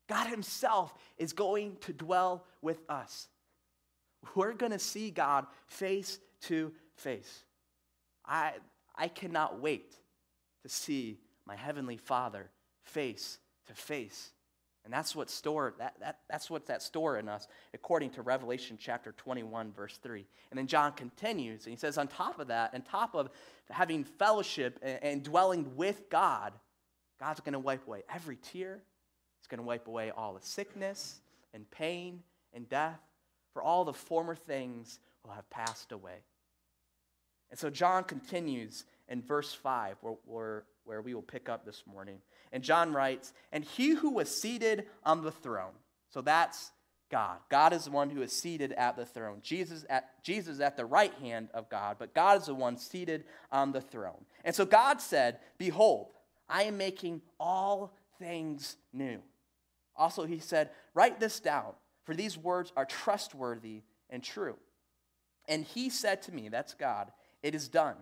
God 0.07 0.27
Himself 0.27 0.93
is 1.17 1.33
going 1.33 1.77
to 1.81 1.93
dwell 1.93 2.45
with 2.62 2.81
us. 2.89 3.27
We're 4.35 4.53
going 4.53 4.71
to 4.71 4.79
see 4.79 5.09
God 5.09 5.47
face 5.67 6.19
to 6.43 6.71
face. 6.95 7.43
I, 8.25 8.53
I 8.95 9.07
cannot 9.07 9.59
wait 9.59 9.95
to 10.63 10.69
see 10.69 11.19
my 11.45 11.55
Heavenly 11.55 11.97
Father 11.97 12.50
face 12.83 13.39
to 13.67 13.73
face. 13.73 14.31
And 14.85 14.93
that's 14.93 15.15
what's 15.15 15.33
stored, 15.33 15.75
that, 15.77 15.95
that, 16.01 16.19
that's 16.29 16.49
what's 16.49 16.67
that 16.67 16.81
store 16.81 17.17
in 17.17 17.29
us, 17.29 17.47
according 17.73 18.09
to 18.11 18.21
Revelation 18.21 18.77
chapter 18.79 19.13
21, 19.13 19.71
verse 19.71 19.97
3. 20.03 20.25
And 20.51 20.57
then 20.57 20.67
John 20.67 20.91
continues, 20.91 21.65
and 21.65 21.71
he 21.71 21.77
says, 21.77 21.97
on 21.97 22.09
top 22.09 22.39
of 22.39 22.47
that, 22.47 22.73
on 22.73 22.81
top 22.81 23.15
of 23.15 23.29
having 23.69 24.03
fellowship 24.03 24.79
and, 24.81 24.99
and 25.01 25.23
dwelling 25.23 25.77
with 25.77 26.09
God, 26.09 26.51
God's 27.17 27.39
going 27.39 27.53
to 27.53 27.59
wipe 27.59 27.87
away 27.87 28.03
every 28.13 28.35
tear. 28.35 28.81
He's 29.39 29.47
going 29.47 29.59
to 29.59 29.65
wipe 29.65 29.87
away 29.87 30.11
all 30.11 30.33
the 30.33 30.45
sickness 30.45 31.21
and 31.53 31.69
pain 31.71 32.21
and 32.53 32.67
death, 32.67 32.99
for 33.53 33.61
all 33.61 33.85
the 33.85 33.93
former 33.93 34.35
things 34.35 34.99
will 35.23 35.31
have 35.31 35.49
passed 35.49 35.93
away. 35.93 36.23
And 37.51 37.59
so 37.59 37.69
John 37.69 38.03
continues 38.03 38.83
in 39.07 39.21
verse 39.21 39.53
5, 39.53 39.97
where, 40.01 40.15
where, 40.25 40.63
where 40.85 41.01
we 41.01 41.13
will 41.13 41.21
pick 41.21 41.49
up 41.49 41.65
this 41.65 41.83
morning. 41.85 42.17
And 42.53 42.63
John 42.63 42.93
writes, 42.93 43.33
And 43.51 43.65
he 43.65 43.95
who 43.95 44.12
was 44.12 44.29
seated 44.29 44.86
on 45.03 45.24
the 45.24 45.31
throne, 45.31 45.74
so 46.10 46.22
that's 46.22 46.72
God. 47.10 47.39
God 47.50 47.74
is 47.74 47.86
the 47.86 47.91
one 47.91 48.12
who 48.12 48.22
is 48.22 48.31
seated 48.31 48.72
at 48.74 48.95
the 48.95 49.05
throne. 49.05 49.39
Jesus 49.41 49.86
at 49.89 50.24
Jesus 50.24 50.60
at 50.60 50.77
the 50.77 50.86
right 50.86 51.13
hand 51.15 51.50
of 51.53 51.69
God, 51.69 51.98
but 52.00 52.13
God 52.13 52.39
is 52.39 52.48
the 52.48 52.55
one 52.55 52.77
seated 52.77 53.25
on 53.51 53.72
the 53.72 53.81
throne. 53.81 54.25
And 54.45 54.55
so 54.55 54.65
God 54.65 55.01
said, 55.01 55.39
"Behold, 55.57 56.13
I 56.48 56.63
am 56.63 56.77
making 56.77 57.22
all 57.39 57.95
things 58.19 58.77
new." 58.93 59.22
Also 59.95 60.25
he 60.25 60.39
said, 60.39 60.72
"Write 60.93 61.19
this 61.19 61.39
down, 61.39 61.74
for 62.03 62.15
these 62.15 62.38
words 62.38 62.72
are 62.75 62.86
trustworthy 62.86 63.83
and 64.10 64.24
true." 64.24 64.57
And 65.48 65.65
he 65.65 65.89
said 65.89 66.22
to 66.24 66.31
me, 66.31 66.50
that's 66.50 66.74
God, 66.74 67.12
"It 67.41 67.53
is 67.53 67.67
done. 67.67 67.98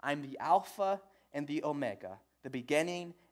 I'm 0.00 0.22
the 0.22 0.38
Alpha 0.38 1.02
and 1.32 1.46
the 1.46 1.64
Omega, 1.64 2.20
the 2.42 2.50
beginning 2.50 3.14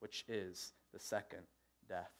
which 0.00 0.24
is 0.28 0.72
the 0.92 1.00
second 1.00 1.42
death. 1.88 2.10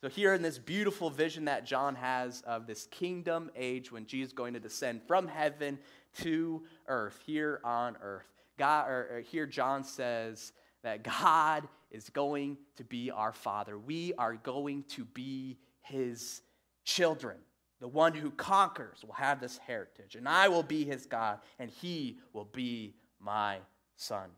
So, 0.00 0.08
here 0.08 0.32
in 0.32 0.40
this 0.40 0.58
beautiful 0.58 1.10
vision 1.10 1.44
that 1.44 1.66
John 1.66 1.94
has 1.94 2.40
of 2.46 2.66
this 2.66 2.86
kingdom 2.86 3.50
age 3.54 3.92
when 3.92 4.06
Jesus 4.06 4.30
is 4.30 4.32
going 4.32 4.54
to 4.54 4.60
descend 4.60 5.02
from 5.06 5.28
heaven 5.28 5.78
to 6.22 6.62
earth, 6.88 7.18
here 7.26 7.60
on 7.64 7.98
earth, 8.00 8.24
God, 8.56 8.88
or, 8.88 9.22
here 9.26 9.44
John 9.44 9.84
says 9.84 10.52
that 10.82 11.02
God 11.02 11.68
is 11.90 12.08
going 12.08 12.56
to 12.76 12.84
be 12.84 13.10
our 13.10 13.32
Father. 13.32 13.78
We 13.78 14.14
are 14.16 14.36
going 14.36 14.84
to 14.90 15.04
be 15.04 15.58
his 15.82 16.40
children. 16.84 17.36
The 17.80 17.88
one 17.88 18.14
who 18.14 18.30
conquers 18.30 19.04
will 19.04 19.14
have 19.14 19.40
this 19.40 19.58
heritage, 19.58 20.14
and 20.14 20.26
I 20.26 20.48
will 20.48 20.62
be 20.62 20.84
his 20.84 21.04
God, 21.04 21.40
and 21.58 21.70
he 21.70 22.18
will 22.32 22.44
be 22.46 22.94
my 23.18 23.58
son. 23.96 24.30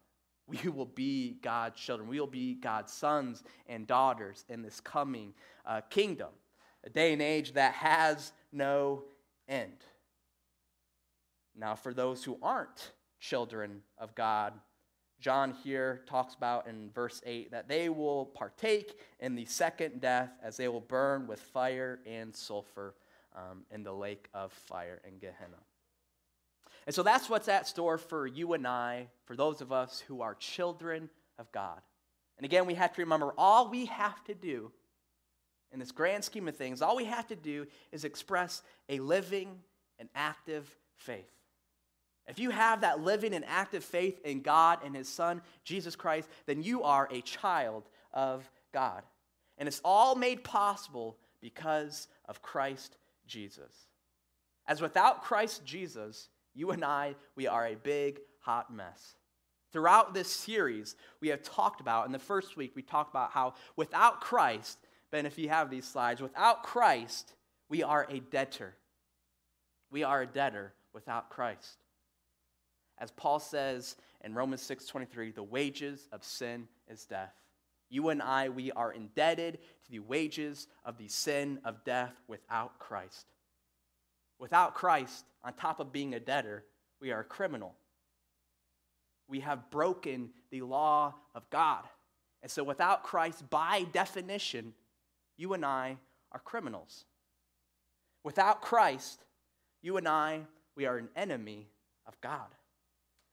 We 0.53 0.69
will 0.69 0.87
be 0.87 1.37
God's 1.43 1.81
children. 1.81 2.09
We 2.09 2.21
will 2.21 2.27
be 2.27 2.55
God's 2.55 2.93
sons 2.93 3.43
and 3.67 3.87
daughters 3.87 4.45
in 4.49 4.63
this 4.63 4.81
coming 4.81 5.33
uh, 5.65 5.81
kingdom, 5.89 6.29
a 6.85 6.91
day 6.91 7.13
and 7.13 7.23
age 7.23 7.55
that 7.55 7.75
has 7.75 8.33
no 8.53 9.05
end. 9.49 9.85
Now, 11.57 11.75
for 11.75 11.95
those 11.95 12.25
who 12.25 12.39
aren't 12.43 12.93
children 13.21 13.83
of 13.99 14.15
God, 14.15 14.55
John 15.21 15.55
here 15.63 16.03
talks 16.07 16.35
about 16.35 16.67
in 16.67 16.91
verse 16.91 17.23
8 17.25 17.53
that 17.53 17.69
they 17.69 17.89
will 17.89 18.27
partake 18.27 18.99
in 19.21 19.37
the 19.37 19.45
second 19.45 20.01
death 20.01 20.31
as 20.43 20.57
they 20.57 20.69
will 20.69 20.81
burn 20.81 21.27
with 21.27 21.41
fire 21.41 22.01
and 22.05 22.35
sulfur 22.35 22.95
um, 23.37 23.65
in 23.71 23.85
the 23.85 23.93
lake 23.93 24.29
of 24.35 24.53
fire 24.53 25.01
in 25.07 25.19
Gehenna. 25.19 25.59
And 26.87 26.95
so 26.95 27.03
that's 27.03 27.31
what's 27.31 27.49
at 27.49 27.67
store 27.67 27.99
for 27.99 28.27
you 28.27 28.55
and 28.55 28.67
I, 28.67 29.09
for 29.25 29.37
those 29.37 29.61
of 29.61 29.73
us 29.73 30.03
who 30.07 30.21
are 30.23 30.35
children 30.35 31.11
of 31.39 31.51
God. 31.53 31.81
And 32.39 32.45
again, 32.45 32.67
we 32.67 32.75
have 32.75 32.93
to 32.95 33.03
remember 33.03 33.33
all 33.39 33.71
we 33.71 33.87
have 33.87 34.23
to 34.25 34.35
do 34.35 34.73
in 35.73 35.79
this 35.79 35.93
grand 35.93 36.23
scheme 36.23 36.49
of 36.49 36.57
things, 36.57 36.83
all 36.83 36.97
we 36.97 37.07
have 37.07 37.27
to 37.29 37.37
do 37.37 37.67
is 37.93 38.05
express 38.05 38.63
a 38.89 38.99
living 39.01 39.59
and 39.99 40.09
active 40.15 40.69
faith. 40.97 41.31
If 42.29 42.39
you 42.39 42.51
have 42.51 42.83
that 42.83 43.03
living 43.03 43.35
and 43.35 43.45
active 43.47 43.83
faith 43.83 44.21
in 44.25 44.43
God 44.43 44.81
and 44.85 44.95
His 44.95 45.09
Son, 45.09 45.41
Jesus 45.65 45.97
Christ, 45.97 46.29
then 46.47 46.63
you 46.63 46.83
are 46.83 47.09
a 47.11 47.21
child 47.23 47.89
of 48.13 48.49
God. 48.73 49.03
And 49.59 49.67
it's 49.67 49.81
all 49.85 50.15
made 50.15 50.45
possible 50.45 51.17
because 51.41 52.07
of 52.27 52.43
Christ 52.43 52.97
Jesus. 53.27 53.73
As 54.67 54.81
without 54.81 55.23
Christ 55.23 55.65
Jesus, 55.65 56.29
you 56.55 56.71
and 56.71 56.85
I, 56.85 57.15
we 57.37 57.47
are 57.47 57.67
a 57.67 57.75
big, 57.75 58.21
hot 58.41 58.73
mess. 58.73 59.17
Throughout 59.73 60.13
this 60.13 60.29
series, 60.29 60.97
we 61.21 61.29
have 61.29 61.43
talked 61.43 61.81
about, 61.81 62.07
in 62.07 62.13
the 62.13 62.19
first 62.19 62.57
week, 62.57 62.73
we 62.75 62.83
talked 62.83 63.11
about 63.11 63.31
how 63.31 63.55
without 63.75 64.21
Christ, 64.21 64.79
Ben, 65.11 65.25
if 65.25 65.39
you 65.39 65.49
have 65.49 65.71
these 65.71 65.87
slides, 65.87 66.21
without 66.21 66.63
Christ, 66.63 67.33
we 67.69 67.83
are 67.83 68.07
a 68.11 68.21
debtor. 68.21 68.75
We 69.91 70.05
are 70.05 70.23
a 70.23 70.27
debtor 70.27 70.75
without 70.93 71.31
Christ. 71.31 71.85
As 72.99 73.11
Paul 73.11 73.41
says 73.41 73.97
in 74.23 74.35
Romans 74.35 74.63
6:23, 74.63 75.35
the 75.35 75.43
wages 75.43 76.09
of 76.13 76.23
sin 76.23 76.69
is 76.87 77.07
death. 77.07 77.35
You 77.89 78.11
and 78.11 78.23
I, 78.23 78.49
we 78.49 78.73
are 78.73 78.93
indebted 78.93 79.59
to 79.85 79.91
the 79.91 79.99
wages 80.01 80.67
of 80.85 80.99
the 80.99 81.09
sin 81.09 81.61
of 81.65 81.85
death 81.85 82.15
without 82.27 82.79
Christ. 82.79 83.27
Without 84.43 84.75
Christ, 84.75 85.25
on 85.45 85.53
top 85.53 85.79
of 85.79 85.93
being 85.93 86.15
a 86.15 86.19
debtor, 86.19 86.65
we 87.01 87.13
are 87.13 87.21
a 87.21 87.25
criminal. 87.25 87.77
We 89.29 89.39
have 89.39 89.71
broken 89.71 90.31
the 90.51 90.63
law 90.63 91.15
of 91.33 91.49
God. 91.51 91.85
And 92.43 92.51
so, 92.51 92.65
without 92.65 93.05
Christ, 93.05 93.49
by 93.51 93.87
definition, 93.93 94.75
you 95.37 95.53
and 95.53 95.65
I 95.65 95.97
are 96.33 96.41
criminals. 96.41 97.05
Without 98.25 98.63
Christ, 98.63 99.25
you 99.81 99.97
and 99.97 100.09
I, 100.09 100.41
we 100.75 100.87
are 100.87 100.99
an 100.99 101.11
enemy 101.15 101.69
of 102.05 102.21
God. 102.21 102.49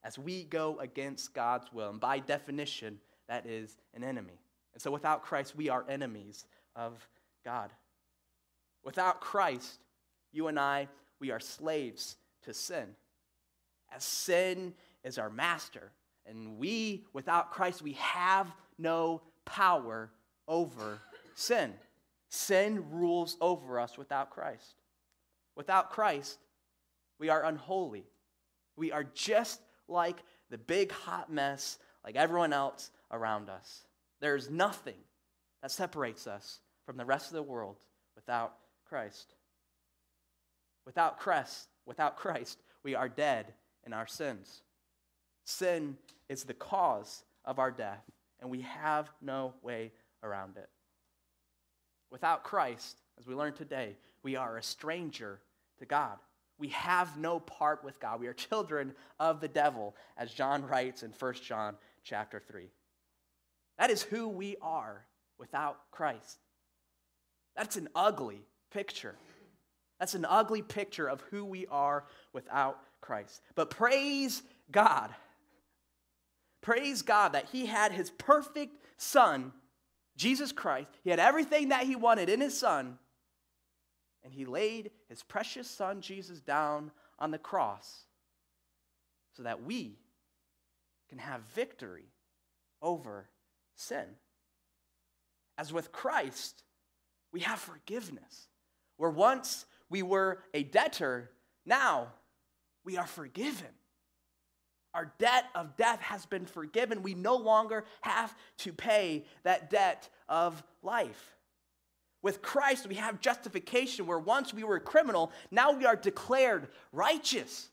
As 0.04 0.19
we 0.19 0.43
go 0.43 0.78
against 0.78 1.34
God's 1.34 1.74
will, 1.74 1.89
and 1.89 2.00
by 2.00 2.19
definition, 2.19 3.00
that 3.28 3.48
is 3.48 3.78
an 3.95 4.04
enemy. 4.04 4.39
And 4.74 4.82
so, 4.82 4.91
without 4.91 5.24
Christ, 5.24 5.56
we 5.56 5.69
are 5.69 5.84
enemies 5.89 6.45
of 6.76 7.04
God. 7.43 7.72
Without 8.84 9.22
Christ, 9.22 9.80
you 10.32 10.48
and 10.48 10.60
I, 10.60 10.88
we 11.20 11.32
are 11.32 11.39
slaves 11.39 12.15
to 12.44 12.54
sin. 12.54 12.96
As 13.94 14.04
sin 14.04 14.74
is 15.04 15.18
our 15.18 15.30
master, 15.30 15.92
and 16.26 16.58
we, 16.58 17.06
without 17.13 17.52
Christ, 17.52 17.82
we 17.82 17.94
have 17.94 18.52
no 18.78 19.22
power 19.46 20.12
over 20.48 21.00
sin. 21.34 21.74
Sin 22.30 22.86
rules 22.92 23.36
over 23.42 23.80
us 23.80 23.98
without 23.98 24.30
Christ. 24.30 24.76
Without 25.56 25.89
Christ, 25.89 26.38
we 27.20 27.30
are 27.30 27.44
unholy. 27.44 28.06
We 28.78 28.92
are 28.92 29.04
just 29.04 29.62
like 29.88 30.18
the 30.50 30.58
big 30.58 30.92
hot 30.92 31.32
mess, 31.32 31.80
like 32.06 32.15
everyone 32.15 32.54
else 32.54 32.92
around 33.12 33.50
us. 33.50 33.84
There's 34.22 34.50
nothing 34.50 34.98
that 35.62 35.72
separates 35.72 36.28
us 36.28 36.60
from 36.86 36.98
the 36.98 37.06
rest 37.06 37.28
of 37.28 37.34
the 37.34 37.44
world 37.44 37.78
without 38.15 38.54
Christ. 38.88 39.34
Without 40.86 41.20
Christ, 41.20 41.68
without 41.86 42.18
Christ, 42.18 42.60
we 42.84 42.96
are 42.96 43.10
dead 43.10 43.54
in 43.86 43.94
our 43.94 44.08
sins. 44.08 44.62
Sin 45.44 45.98
is 46.30 46.44
the 46.44 46.54
cause 46.54 47.24
of 47.46 47.60
our 47.60 47.72
death, 47.72 48.04
and 48.39 48.50
we 48.50 48.62
have 48.62 49.10
no 49.22 49.54
way 49.62 49.92
around 50.24 50.58
it. 50.58 50.70
Without 52.12 52.44
Christ, 52.44 53.02
as 53.20 53.28
we 53.28 53.36
learned 53.36 53.56
today, 53.56 53.96
we 54.24 54.36
are 54.36 54.58
a 54.58 54.63
stranger 54.63 55.39
to 55.80 55.86
God. 55.86 56.18
We 56.58 56.70
have 56.70 57.18
no 57.18 57.39
part 57.39 57.84
with 57.84 58.00
God. 58.00 58.20
We 58.20 58.28
are 58.28 58.34
children 58.34 58.94
of 59.20 59.39
the 59.39 59.48
devil, 59.48 59.96
as 60.18 60.34
John 60.34 60.65
writes 60.68 61.04
in 61.04 61.12
1 61.18 61.34
John 61.36 61.76
chapter 62.04 62.42
3. 62.46 62.70
That 63.78 63.89
is 63.89 64.02
who 64.02 64.28
we 64.28 64.58
are 64.62 65.06
without 65.38 65.80
Christ. 65.92 66.39
That's 67.56 67.78
an 67.78 67.88
ugly 67.96 68.42
picture. 68.72 69.15
That's 70.00 70.16
an 70.16 70.26
ugly 70.28 70.62
picture 70.62 71.08
of 71.08 71.22
who 71.30 71.44
we 71.44 71.68
are 71.68 72.06
without 72.34 72.80
Christ. 73.02 73.42
But 73.56 73.70
praise 73.70 74.42
God. 74.72 75.14
Praise 76.62 77.02
God 77.02 77.34
that 77.34 77.50
He 77.52 77.66
had 77.66 77.92
His 77.92 78.10
perfect 78.10 78.76
Son, 78.98 79.52
Jesus 80.16 80.52
Christ. 80.52 80.88
He 81.04 81.10
had 81.10 81.20
everything 81.20 81.70
that 81.70 81.84
He 81.84 81.96
wanted 81.96 82.30
in 82.30 82.42
His 82.42 82.58
Son. 82.58 82.98
And 84.24 84.34
He 84.34 84.46
laid 84.46 84.92
His 85.10 85.24
precious 85.24 85.70
Son, 85.70 86.02
Jesus, 86.02 86.40
down 86.40 86.92
on 87.18 87.32
the 87.32 87.38
cross 87.38 88.06
so 89.34 89.44
that 89.44 89.64
we 89.64 89.98
can 91.10 91.18
have 91.18 91.42
victory 91.56 92.12
over 92.82 93.28
sin. 93.76 94.06
As 95.58 95.74
with 95.74 95.92
Christ, 95.92 96.64
we 97.32 97.42
have 97.42 97.60
forgiveness. 97.60 98.48
Where 98.98 99.10
once 99.10 99.66
we 99.89 100.04
were 100.04 100.39
a 100.54 100.63
debtor, 100.63 101.32
now 101.65 102.08
we 102.84 102.97
are 102.97 103.08
forgiven. 103.08 103.67
Our 104.93 105.13
debt 105.19 105.45
of 105.54 105.78
death 105.78 106.02
has 106.02 106.25
been 106.25 106.45
forgiven. 106.45 107.04
We 107.04 107.13
no 107.13 107.36
longer 107.36 107.86
have 108.02 108.36
to 108.60 108.73
pay 108.73 109.25
that 109.43 109.69
debt 109.69 110.10
of 110.28 110.63
life. 110.82 111.36
With 112.21 112.41
Christ, 112.41 112.88
we 112.88 112.95
have 112.95 113.21
justification 113.21 114.06
where 114.06 114.19
once 114.19 114.54
we 114.54 114.63
were 114.63 114.75
a 114.75 114.82
criminal, 114.82 115.32
now 115.52 115.71
we 115.71 115.86
are 115.86 115.95
declared 115.95 116.67
righteous. 116.91 117.69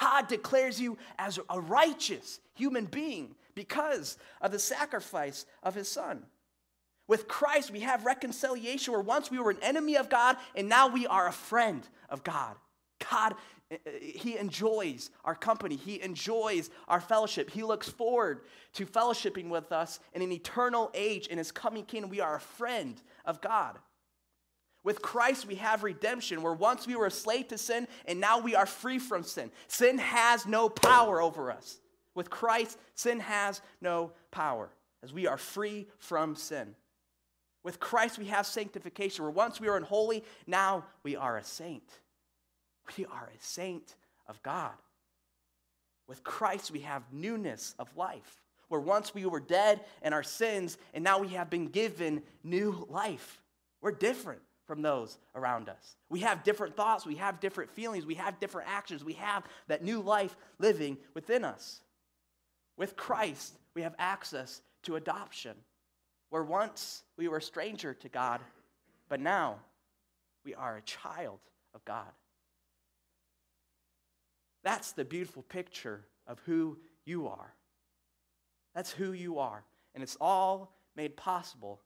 God 0.00 0.28
declares 0.28 0.80
you 0.80 0.96
as 1.18 1.38
a 1.50 1.60
righteous 1.60 2.40
human 2.54 2.86
being 2.86 3.34
because 3.54 4.16
of 4.40 4.52
the 4.52 4.58
sacrifice 4.58 5.44
of 5.62 5.74
his 5.74 5.88
son. 5.88 6.24
With 7.06 7.28
Christ, 7.28 7.70
we 7.70 7.80
have 7.80 8.06
reconciliation 8.06 8.92
where 8.92 9.02
once 9.02 9.30
we 9.30 9.38
were 9.38 9.50
an 9.50 9.58
enemy 9.62 9.96
of 9.96 10.08
God 10.08 10.36
and 10.54 10.68
now 10.68 10.88
we 10.88 11.06
are 11.06 11.28
a 11.28 11.32
friend 11.32 11.86
of 12.08 12.24
God. 12.24 12.56
God, 13.10 13.34
eh, 13.70 13.76
eh, 13.84 13.90
He 14.14 14.38
enjoys 14.38 15.10
our 15.24 15.34
company. 15.34 15.76
He 15.76 16.00
enjoys 16.00 16.70
our 16.88 17.00
fellowship. 17.00 17.50
He 17.50 17.62
looks 17.62 17.88
forward 17.88 18.40
to 18.74 18.86
fellowshipping 18.86 19.48
with 19.50 19.70
us 19.70 20.00
in 20.14 20.22
an 20.22 20.32
eternal 20.32 20.90
age 20.94 21.26
in 21.26 21.36
His 21.36 21.52
coming 21.52 21.84
kingdom. 21.84 22.10
We 22.10 22.20
are 22.20 22.36
a 22.36 22.40
friend 22.40 23.00
of 23.26 23.42
God. 23.42 23.78
With 24.82 25.00
Christ, 25.00 25.46
we 25.46 25.54
have 25.56 25.82
redemption, 25.82 26.42
where 26.42 26.52
once 26.52 26.86
we 26.86 26.94
were 26.94 27.06
a 27.06 27.10
slave 27.10 27.48
to 27.48 27.58
sin 27.58 27.88
and 28.04 28.20
now 28.20 28.38
we 28.38 28.54
are 28.54 28.66
free 28.66 28.98
from 28.98 29.22
sin. 29.22 29.50
Sin 29.66 29.96
has 29.98 30.46
no 30.46 30.68
power 30.68 31.22
over 31.22 31.50
us. 31.50 31.78
With 32.14 32.30
Christ, 32.30 32.78
sin 32.94 33.20
has 33.20 33.62
no 33.80 34.12
power 34.30 34.70
as 35.02 35.12
we 35.12 35.26
are 35.26 35.38
free 35.38 35.88
from 35.98 36.36
sin. 36.36 36.74
With 37.64 37.80
Christ, 37.80 38.18
we 38.18 38.26
have 38.26 38.46
sanctification, 38.46 39.24
where 39.24 39.32
once 39.32 39.60
we 39.60 39.68
were 39.68 39.76
unholy, 39.76 40.22
now 40.46 40.84
we 41.02 41.16
are 41.16 41.38
a 41.38 41.44
saint. 41.44 41.88
We 42.96 43.06
are 43.06 43.30
a 43.34 43.42
saint 43.42 43.96
of 44.28 44.40
God. 44.42 44.74
With 46.06 46.22
Christ, 46.22 46.70
we 46.70 46.80
have 46.80 47.02
newness 47.10 47.74
of 47.78 47.88
life, 47.96 48.42
where 48.68 48.80
once 48.80 49.14
we 49.14 49.24
were 49.24 49.40
dead 49.40 49.80
in 50.02 50.12
our 50.12 50.22
sins, 50.22 50.76
and 50.92 51.02
now 51.02 51.18
we 51.18 51.28
have 51.28 51.48
been 51.48 51.68
given 51.68 52.22
new 52.42 52.86
life. 52.90 53.40
We're 53.80 53.92
different 53.92 54.42
from 54.66 54.82
those 54.82 55.18
around 55.34 55.70
us. 55.70 55.96
We 56.10 56.20
have 56.20 56.44
different 56.44 56.76
thoughts, 56.76 57.06
we 57.06 57.16
have 57.16 57.40
different 57.40 57.70
feelings, 57.70 58.04
we 58.04 58.14
have 58.14 58.40
different 58.40 58.68
actions, 58.70 59.02
we 59.02 59.14
have 59.14 59.44
that 59.68 59.82
new 59.82 60.00
life 60.00 60.36
living 60.58 60.98
within 61.14 61.44
us. 61.44 61.80
With 62.76 62.96
Christ, 62.96 63.54
we 63.74 63.82
have 63.82 63.94
access 63.98 64.60
to 64.82 64.96
adoption, 64.96 65.54
where 66.30 66.42
once 66.42 67.02
we 67.16 67.28
were 67.28 67.38
a 67.38 67.42
stranger 67.42 67.94
to 67.94 68.08
God, 68.08 68.40
but 69.08 69.20
now 69.20 69.56
we 70.44 70.54
are 70.54 70.76
a 70.76 70.82
child 70.82 71.38
of 71.74 71.84
God. 71.84 72.10
That's 74.62 74.92
the 74.92 75.04
beautiful 75.04 75.42
picture 75.42 76.04
of 76.26 76.40
who 76.46 76.78
you 77.04 77.28
are. 77.28 77.54
That's 78.74 78.90
who 78.90 79.12
you 79.12 79.38
are. 79.38 79.64
And 79.94 80.02
it's 80.02 80.16
all 80.20 80.74
made 80.96 81.16
possible 81.16 81.80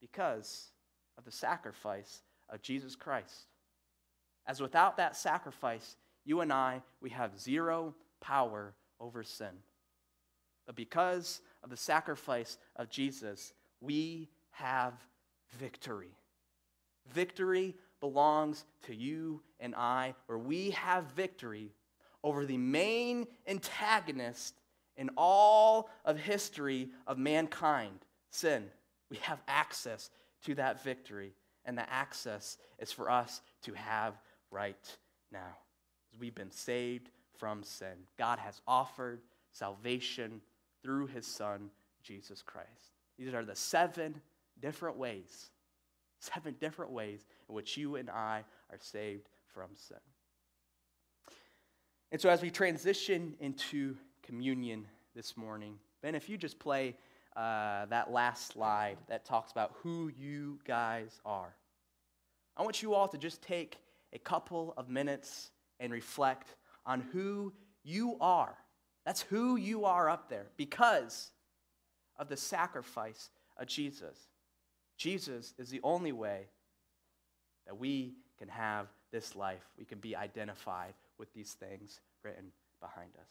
because 0.00 0.70
of 1.16 1.24
the 1.24 1.32
sacrifice 1.32 2.22
of 2.50 2.60
Jesus 2.60 2.96
Christ. 2.96 3.46
As 4.46 4.60
without 4.60 4.96
that 4.96 5.16
sacrifice, 5.16 5.96
you 6.24 6.40
and 6.40 6.52
I, 6.52 6.82
we 7.00 7.10
have 7.10 7.38
zero 7.38 7.94
power 8.20 8.74
over 9.00 9.22
sin. 9.22 9.62
But 10.66 10.76
because 10.76 11.40
of 11.62 11.70
the 11.70 11.76
sacrifice 11.76 12.58
of 12.76 12.90
Jesus, 12.90 13.52
we 13.80 14.28
have 14.50 14.94
victory. 15.58 16.14
Victory 17.12 17.74
belongs 18.00 18.64
to 18.82 18.94
you 18.94 19.42
and 19.60 19.74
I, 19.74 20.14
where 20.26 20.38
we 20.38 20.70
have 20.70 21.04
victory 21.12 21.72
over 22.24 22.44
the 22.44 22.58
main 22.58 23.26
antagonist 23.46 24.54
in 24.96 25.10
all 25.16 25.88
of 26.04 26.18
history 26.18 26.90
of 27.06 27.18
mankind 27.18 27.98
sin. 28.30 28.64
We 29.10 29.16
have 29.18 29.40
access 29.48 30.10
to 30.44 30.54
that 30.56 30.82
victory, 30.82 31.34
and 31.64 31.76
the 31.76 31.90
access 31.92 32.58
is 32.78 32.92
for 32.92 33.10
us 33.10 33.40
to 33.62 33.72
have 33.74 34.14
right 34.50 34.96
now. 35.30 35.56
We've 36.18 36.34
been 36.34 36.50
saved 36.50 37.10
from 37.38 37.62
sin. 37.62 38.06
God 38.18 38.38
has 38.38 38.60
offered 38.66 39.20
salvation 39.52 40.40
through 40.82 41.06
his 41.06 41.26
Son, 41.26 41.70
Jesus 42.02 42.42
Christ. 42.42 42.96
These 43.18 43.34
are 43.34 43.44
the 43.44 43.56
seven 43.56 44.20
different 44.60 44.96
ways, 44.96 45.50
seven 46.18 46.56
different 46.60 46.92
ways 46.92 47.26
in 47.48 47.54
which 47.54 47.76
you 47.76 47.96
and 47.96 48.10
I 48.10 48.44
are 48.70 48.78
saved 48.80 49.28
from 49.54 49.70
sin. 49.74 49.98
And 52.10 52.20
so, 52.20 52.28
as 52.28 52.42
we 52.42 52.50
transition 52.50 53.34
into 53.40 53.96
communion 54.22 54.86
this 55.14 55.36
morning, 55.36 55.78
Ben, 56.02 56.14
if 56.14 56.28
you 56.28 56.36
just 56.36 56.58
play 56.58 56.94
uh, 57.36 57.86
that 57.86 58.12
last 58.12 58.52
slide 58.52 58.98
that 59.08 59.24
talks 59.24 59.52
about 59.52 59.72
who 59.82 60.10
you 60.18 60.58
guys 60.66 61.20
are, 61.24 61.54
I 62.56 62.62
want 62.62 62.82
you 62.82 62.92
all 62.92 63.08
to 63.08 63.16
just 63.16 63.40
take 63.40 63.78
a 64.12 64.18
couple 64.18 64.74
of 64.76 64.90
minutes 64.90 65.50
and 65.80 65.92
reflect 65.92 66.54
on 66.84 67.00
who 67.12 67.52
you 67.82 68.16
are. 68.20 68.56
That's 69.04 69.22
who 69.22 69.56
you 69.56 69.84
are 69.84 70.08
up 70.08 70.28
there 70.28 70.46
because 70.56 71.30
of 72.16 72.28
the 72.28 72.36
sacrifice 72.36 73.30
of 73.56 73.66
Jesus. 73.66 74.28
Jesus 74.96 75.54
is 75.58 75.70
the 75.70 75.80
only 75.82 76.12
way 76.12 76.46
that 77.66 77.78
we 77.78 78.14
can 78.38 78.48
have 78.48 78.86
this 79.10 79.34
life. 79.34 79.64
We 79.78 79.84
can 79.84 79.98
be 79.98 80.14
identified 80.14 80.94
with 81.18 81.32
these 81.32 81.52
things 81.52 82.00
written 82.22 82.52
behind 82.80 83.10
us. 83.20 83.30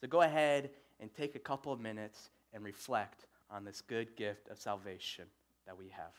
So 0.00 0.08
go 0.08 0.22
ahead 0.22 0.70
and 1.00 1.12
take 1.14 1.34
a 1.34 1.40
couple 1.40 1.72
of 1.72 1.80
minutes 1.80 2.30
and 2.52 2.64
reflect 2.64 3.26
on 3.50 3.64
this 3.64 3.80
good 3.80 4.16
gift 4.16 4.48
of 4.48 4.58
salvation 4.58 5.26
that 5.66 5.78
we 5.78 5.88
have. 5.88 6.12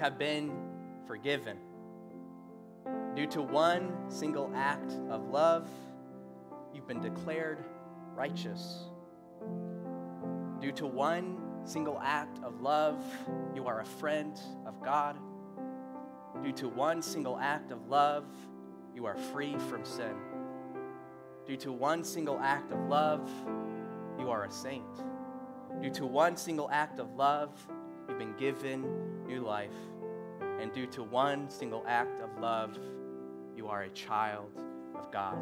Have 0.00 0.18
been 0.18 0.50
forgiven. 1.06 1.58
Due 3.14 3.26
to 3.26 3.42
one 3.42 3.92
single 4.08 4.50
act 4.54 4.92
of 5.10 5.28
love, 5.28 5.68
you've 6.72 6.88
been 6.88 7.02
declared 7.02 7.62
righteous. 8.14 8.84
Due 10.58 10.72
to 10.72 10.86
one 10.86 11.38
single 11.64 12.00
act 12.02 12.42
of 12.42 12.62
love, 12.62 13.04
you 13.54 13.66
are 13.66 13.80
a 13.80 13.84
friend 13.84 14.40
of 14.64 14.82
God. 14.82 15.18
Due 16.42 16.52
to 16.52 16.68
one 16.68 17.02
single 17.02 17.38
act 17.38 17.70
of 17.70 17.86
love, 17.88 18.24
you 18.94 19.04
are 19.04 19.16
free 19.16 19.58
from 19.68 19.84
sin. 19.84 20.14
Due 21.46 21.58
to 21.58 21.72
one 21.72 22.02
single 22.04 22.38
act 22.40 22.72
of 22.72 22.80
love, 22.88 23.30
you 24.18 24.30
are 24.30 24.44
a 24.44 24.50
saint. 24.50 24.82
Due 25.82 25.90
to 25.90 26.06
one 26.06 26.38
single 26.38 26.70
act 26.70 26.98
of 26.98 27.14
love, 27.16 27.50
you've 28.08 28.18
been 28.18 28.36
given 28.38 29.09
new 29.30 29.40
life. 29.42 29.70
And 30.60 30.72
due 30.72 30.86
to 30.88 31.02
one 31.02 31.48
single 31.48 31.84
act 31.86 32.20
of 32.20 32.38
love, 32.40 32.76
you 33.56 33.68
are 33.68 33.82
a 33.82 33.90
child 33.90 34.50
of 34.98 35.10
God. 35.12 35.38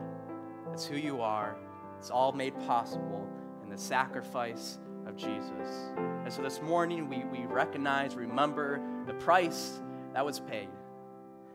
That's 0.68 0.85
who 0.85 0.96
you 0.96 1.22
are. 1.22 1.57
It's 1.98 2.11
all 2.11 2.33
made 2.33 2.57
possible 2.66 3.27
in 3.62 3.70
the 3.70 3.79
sacrifice 3.79 4.79
of 5.07 5.16
Jesus. 5.16 5.90
And 5.96 6.33
so 6.33 6.42
this 6.42 6.61
morning, 6.61 7.09
we, 7.09 7.24
we 7.24 7.46
recognize, 7.46 8.14
remember 8.14 8.81
the 9.07 9.14
price 9.14 9.81
that 10.12 10.24
was 10.24 10.38
paid. 10.38 10.68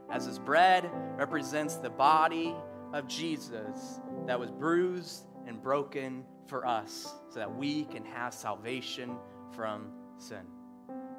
As 0.10 0.26
his 0.26 0.40
bread 0.40 0.90
represents 1.16 1.76
the 1.76 1.90
body 1.90 2.56
of 2.94 3.08
Jesus 3.08 4.02
that 4.26 4.40
was 4.40 4.52
bruised 4.52 5.26
and 5.48 5.62
broken 5.62 6.26
for 6.48 6.66
us 6.66 7.14
so 7.30 7.40
that 7.40 7.56
we 7.56 7.86
can 7.86 8.04
have 8.06 8.34
salvation 8.34 9.16
from 9.52 9.92
sin. 10.18 10.46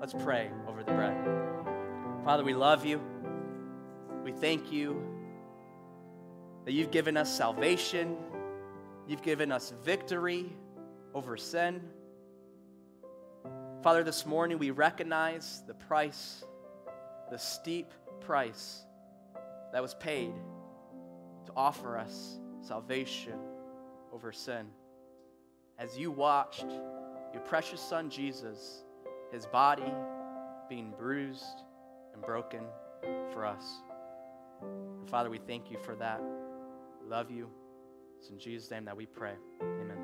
Let's 0.01 0.13
pray 0.13 0.51
over 0.69 0.83
the 0.83 0.93
bread. 0.93 1.17
Father, 2.25 2.45
we 2.45 2.55
love 2.55 2.85
you. 2.85 3.01
We 4.23 4.33
thank 4.33 4.71
you 4.71 5.03
that 6.65 6.73
you've 6.73 6.91
given 6.91 7.17
us 7.17 7.35
salvation, 7.35 8.17
you've 9.07 9.23
given 9.23 9.53
us 9.53 9.73
victory 9.83 10.53
over 11.15 11.37
sin. 11.37 11.81
Father, 13.83 14.03
this 14.03 14.25
morning 14.25 14.59
we 14.59 14.71
recognize 14.71 15.63
the 15.67 15.75
price, 15.75 16.45
the 17.31 17.39
steep 17.39 17.93
price 18.21 18.83
that 19.73 19.83
was 19.83 19.95
paid 19.95 20.33
to 21.47 21.53
offer 21.57 21.99
us 21.99 22.39
salvation 22.63 23.39
over 24.13 24.33
sin. 24.33 24.67
As 25.79 25.99
you 25.99 26.11
watched 26.11 26.67
your 27.33 27.43
precious 27.43 27.81
Son 27.81 28.09
Jesus, 28.09 28.84
his 29.35 29.47
body 29.47 29.93
being 30.69 30.93
bruised 30.97 31.63
and 32.13 32.23
broken 32.23 32.61
for 33.33 33.45
us. 33.45 33.65
And 34.63 35.11
Father, 35.11 35.29
we 35.29 35.39
thank 35.39 35.71
you 35.71 35.79
for 35.85 35.97
that. 35.97 36.23
Love 37.07 37.31
you. 37.31 37.51
It's 38.19 38.31
in 38.31 38.39
Jesus' 38.39 38.71
name 38.71 38.85
that 38.85 38.97
we 38.97 39.07
pray. 39.07 39.35
Amen. 39.61 40.04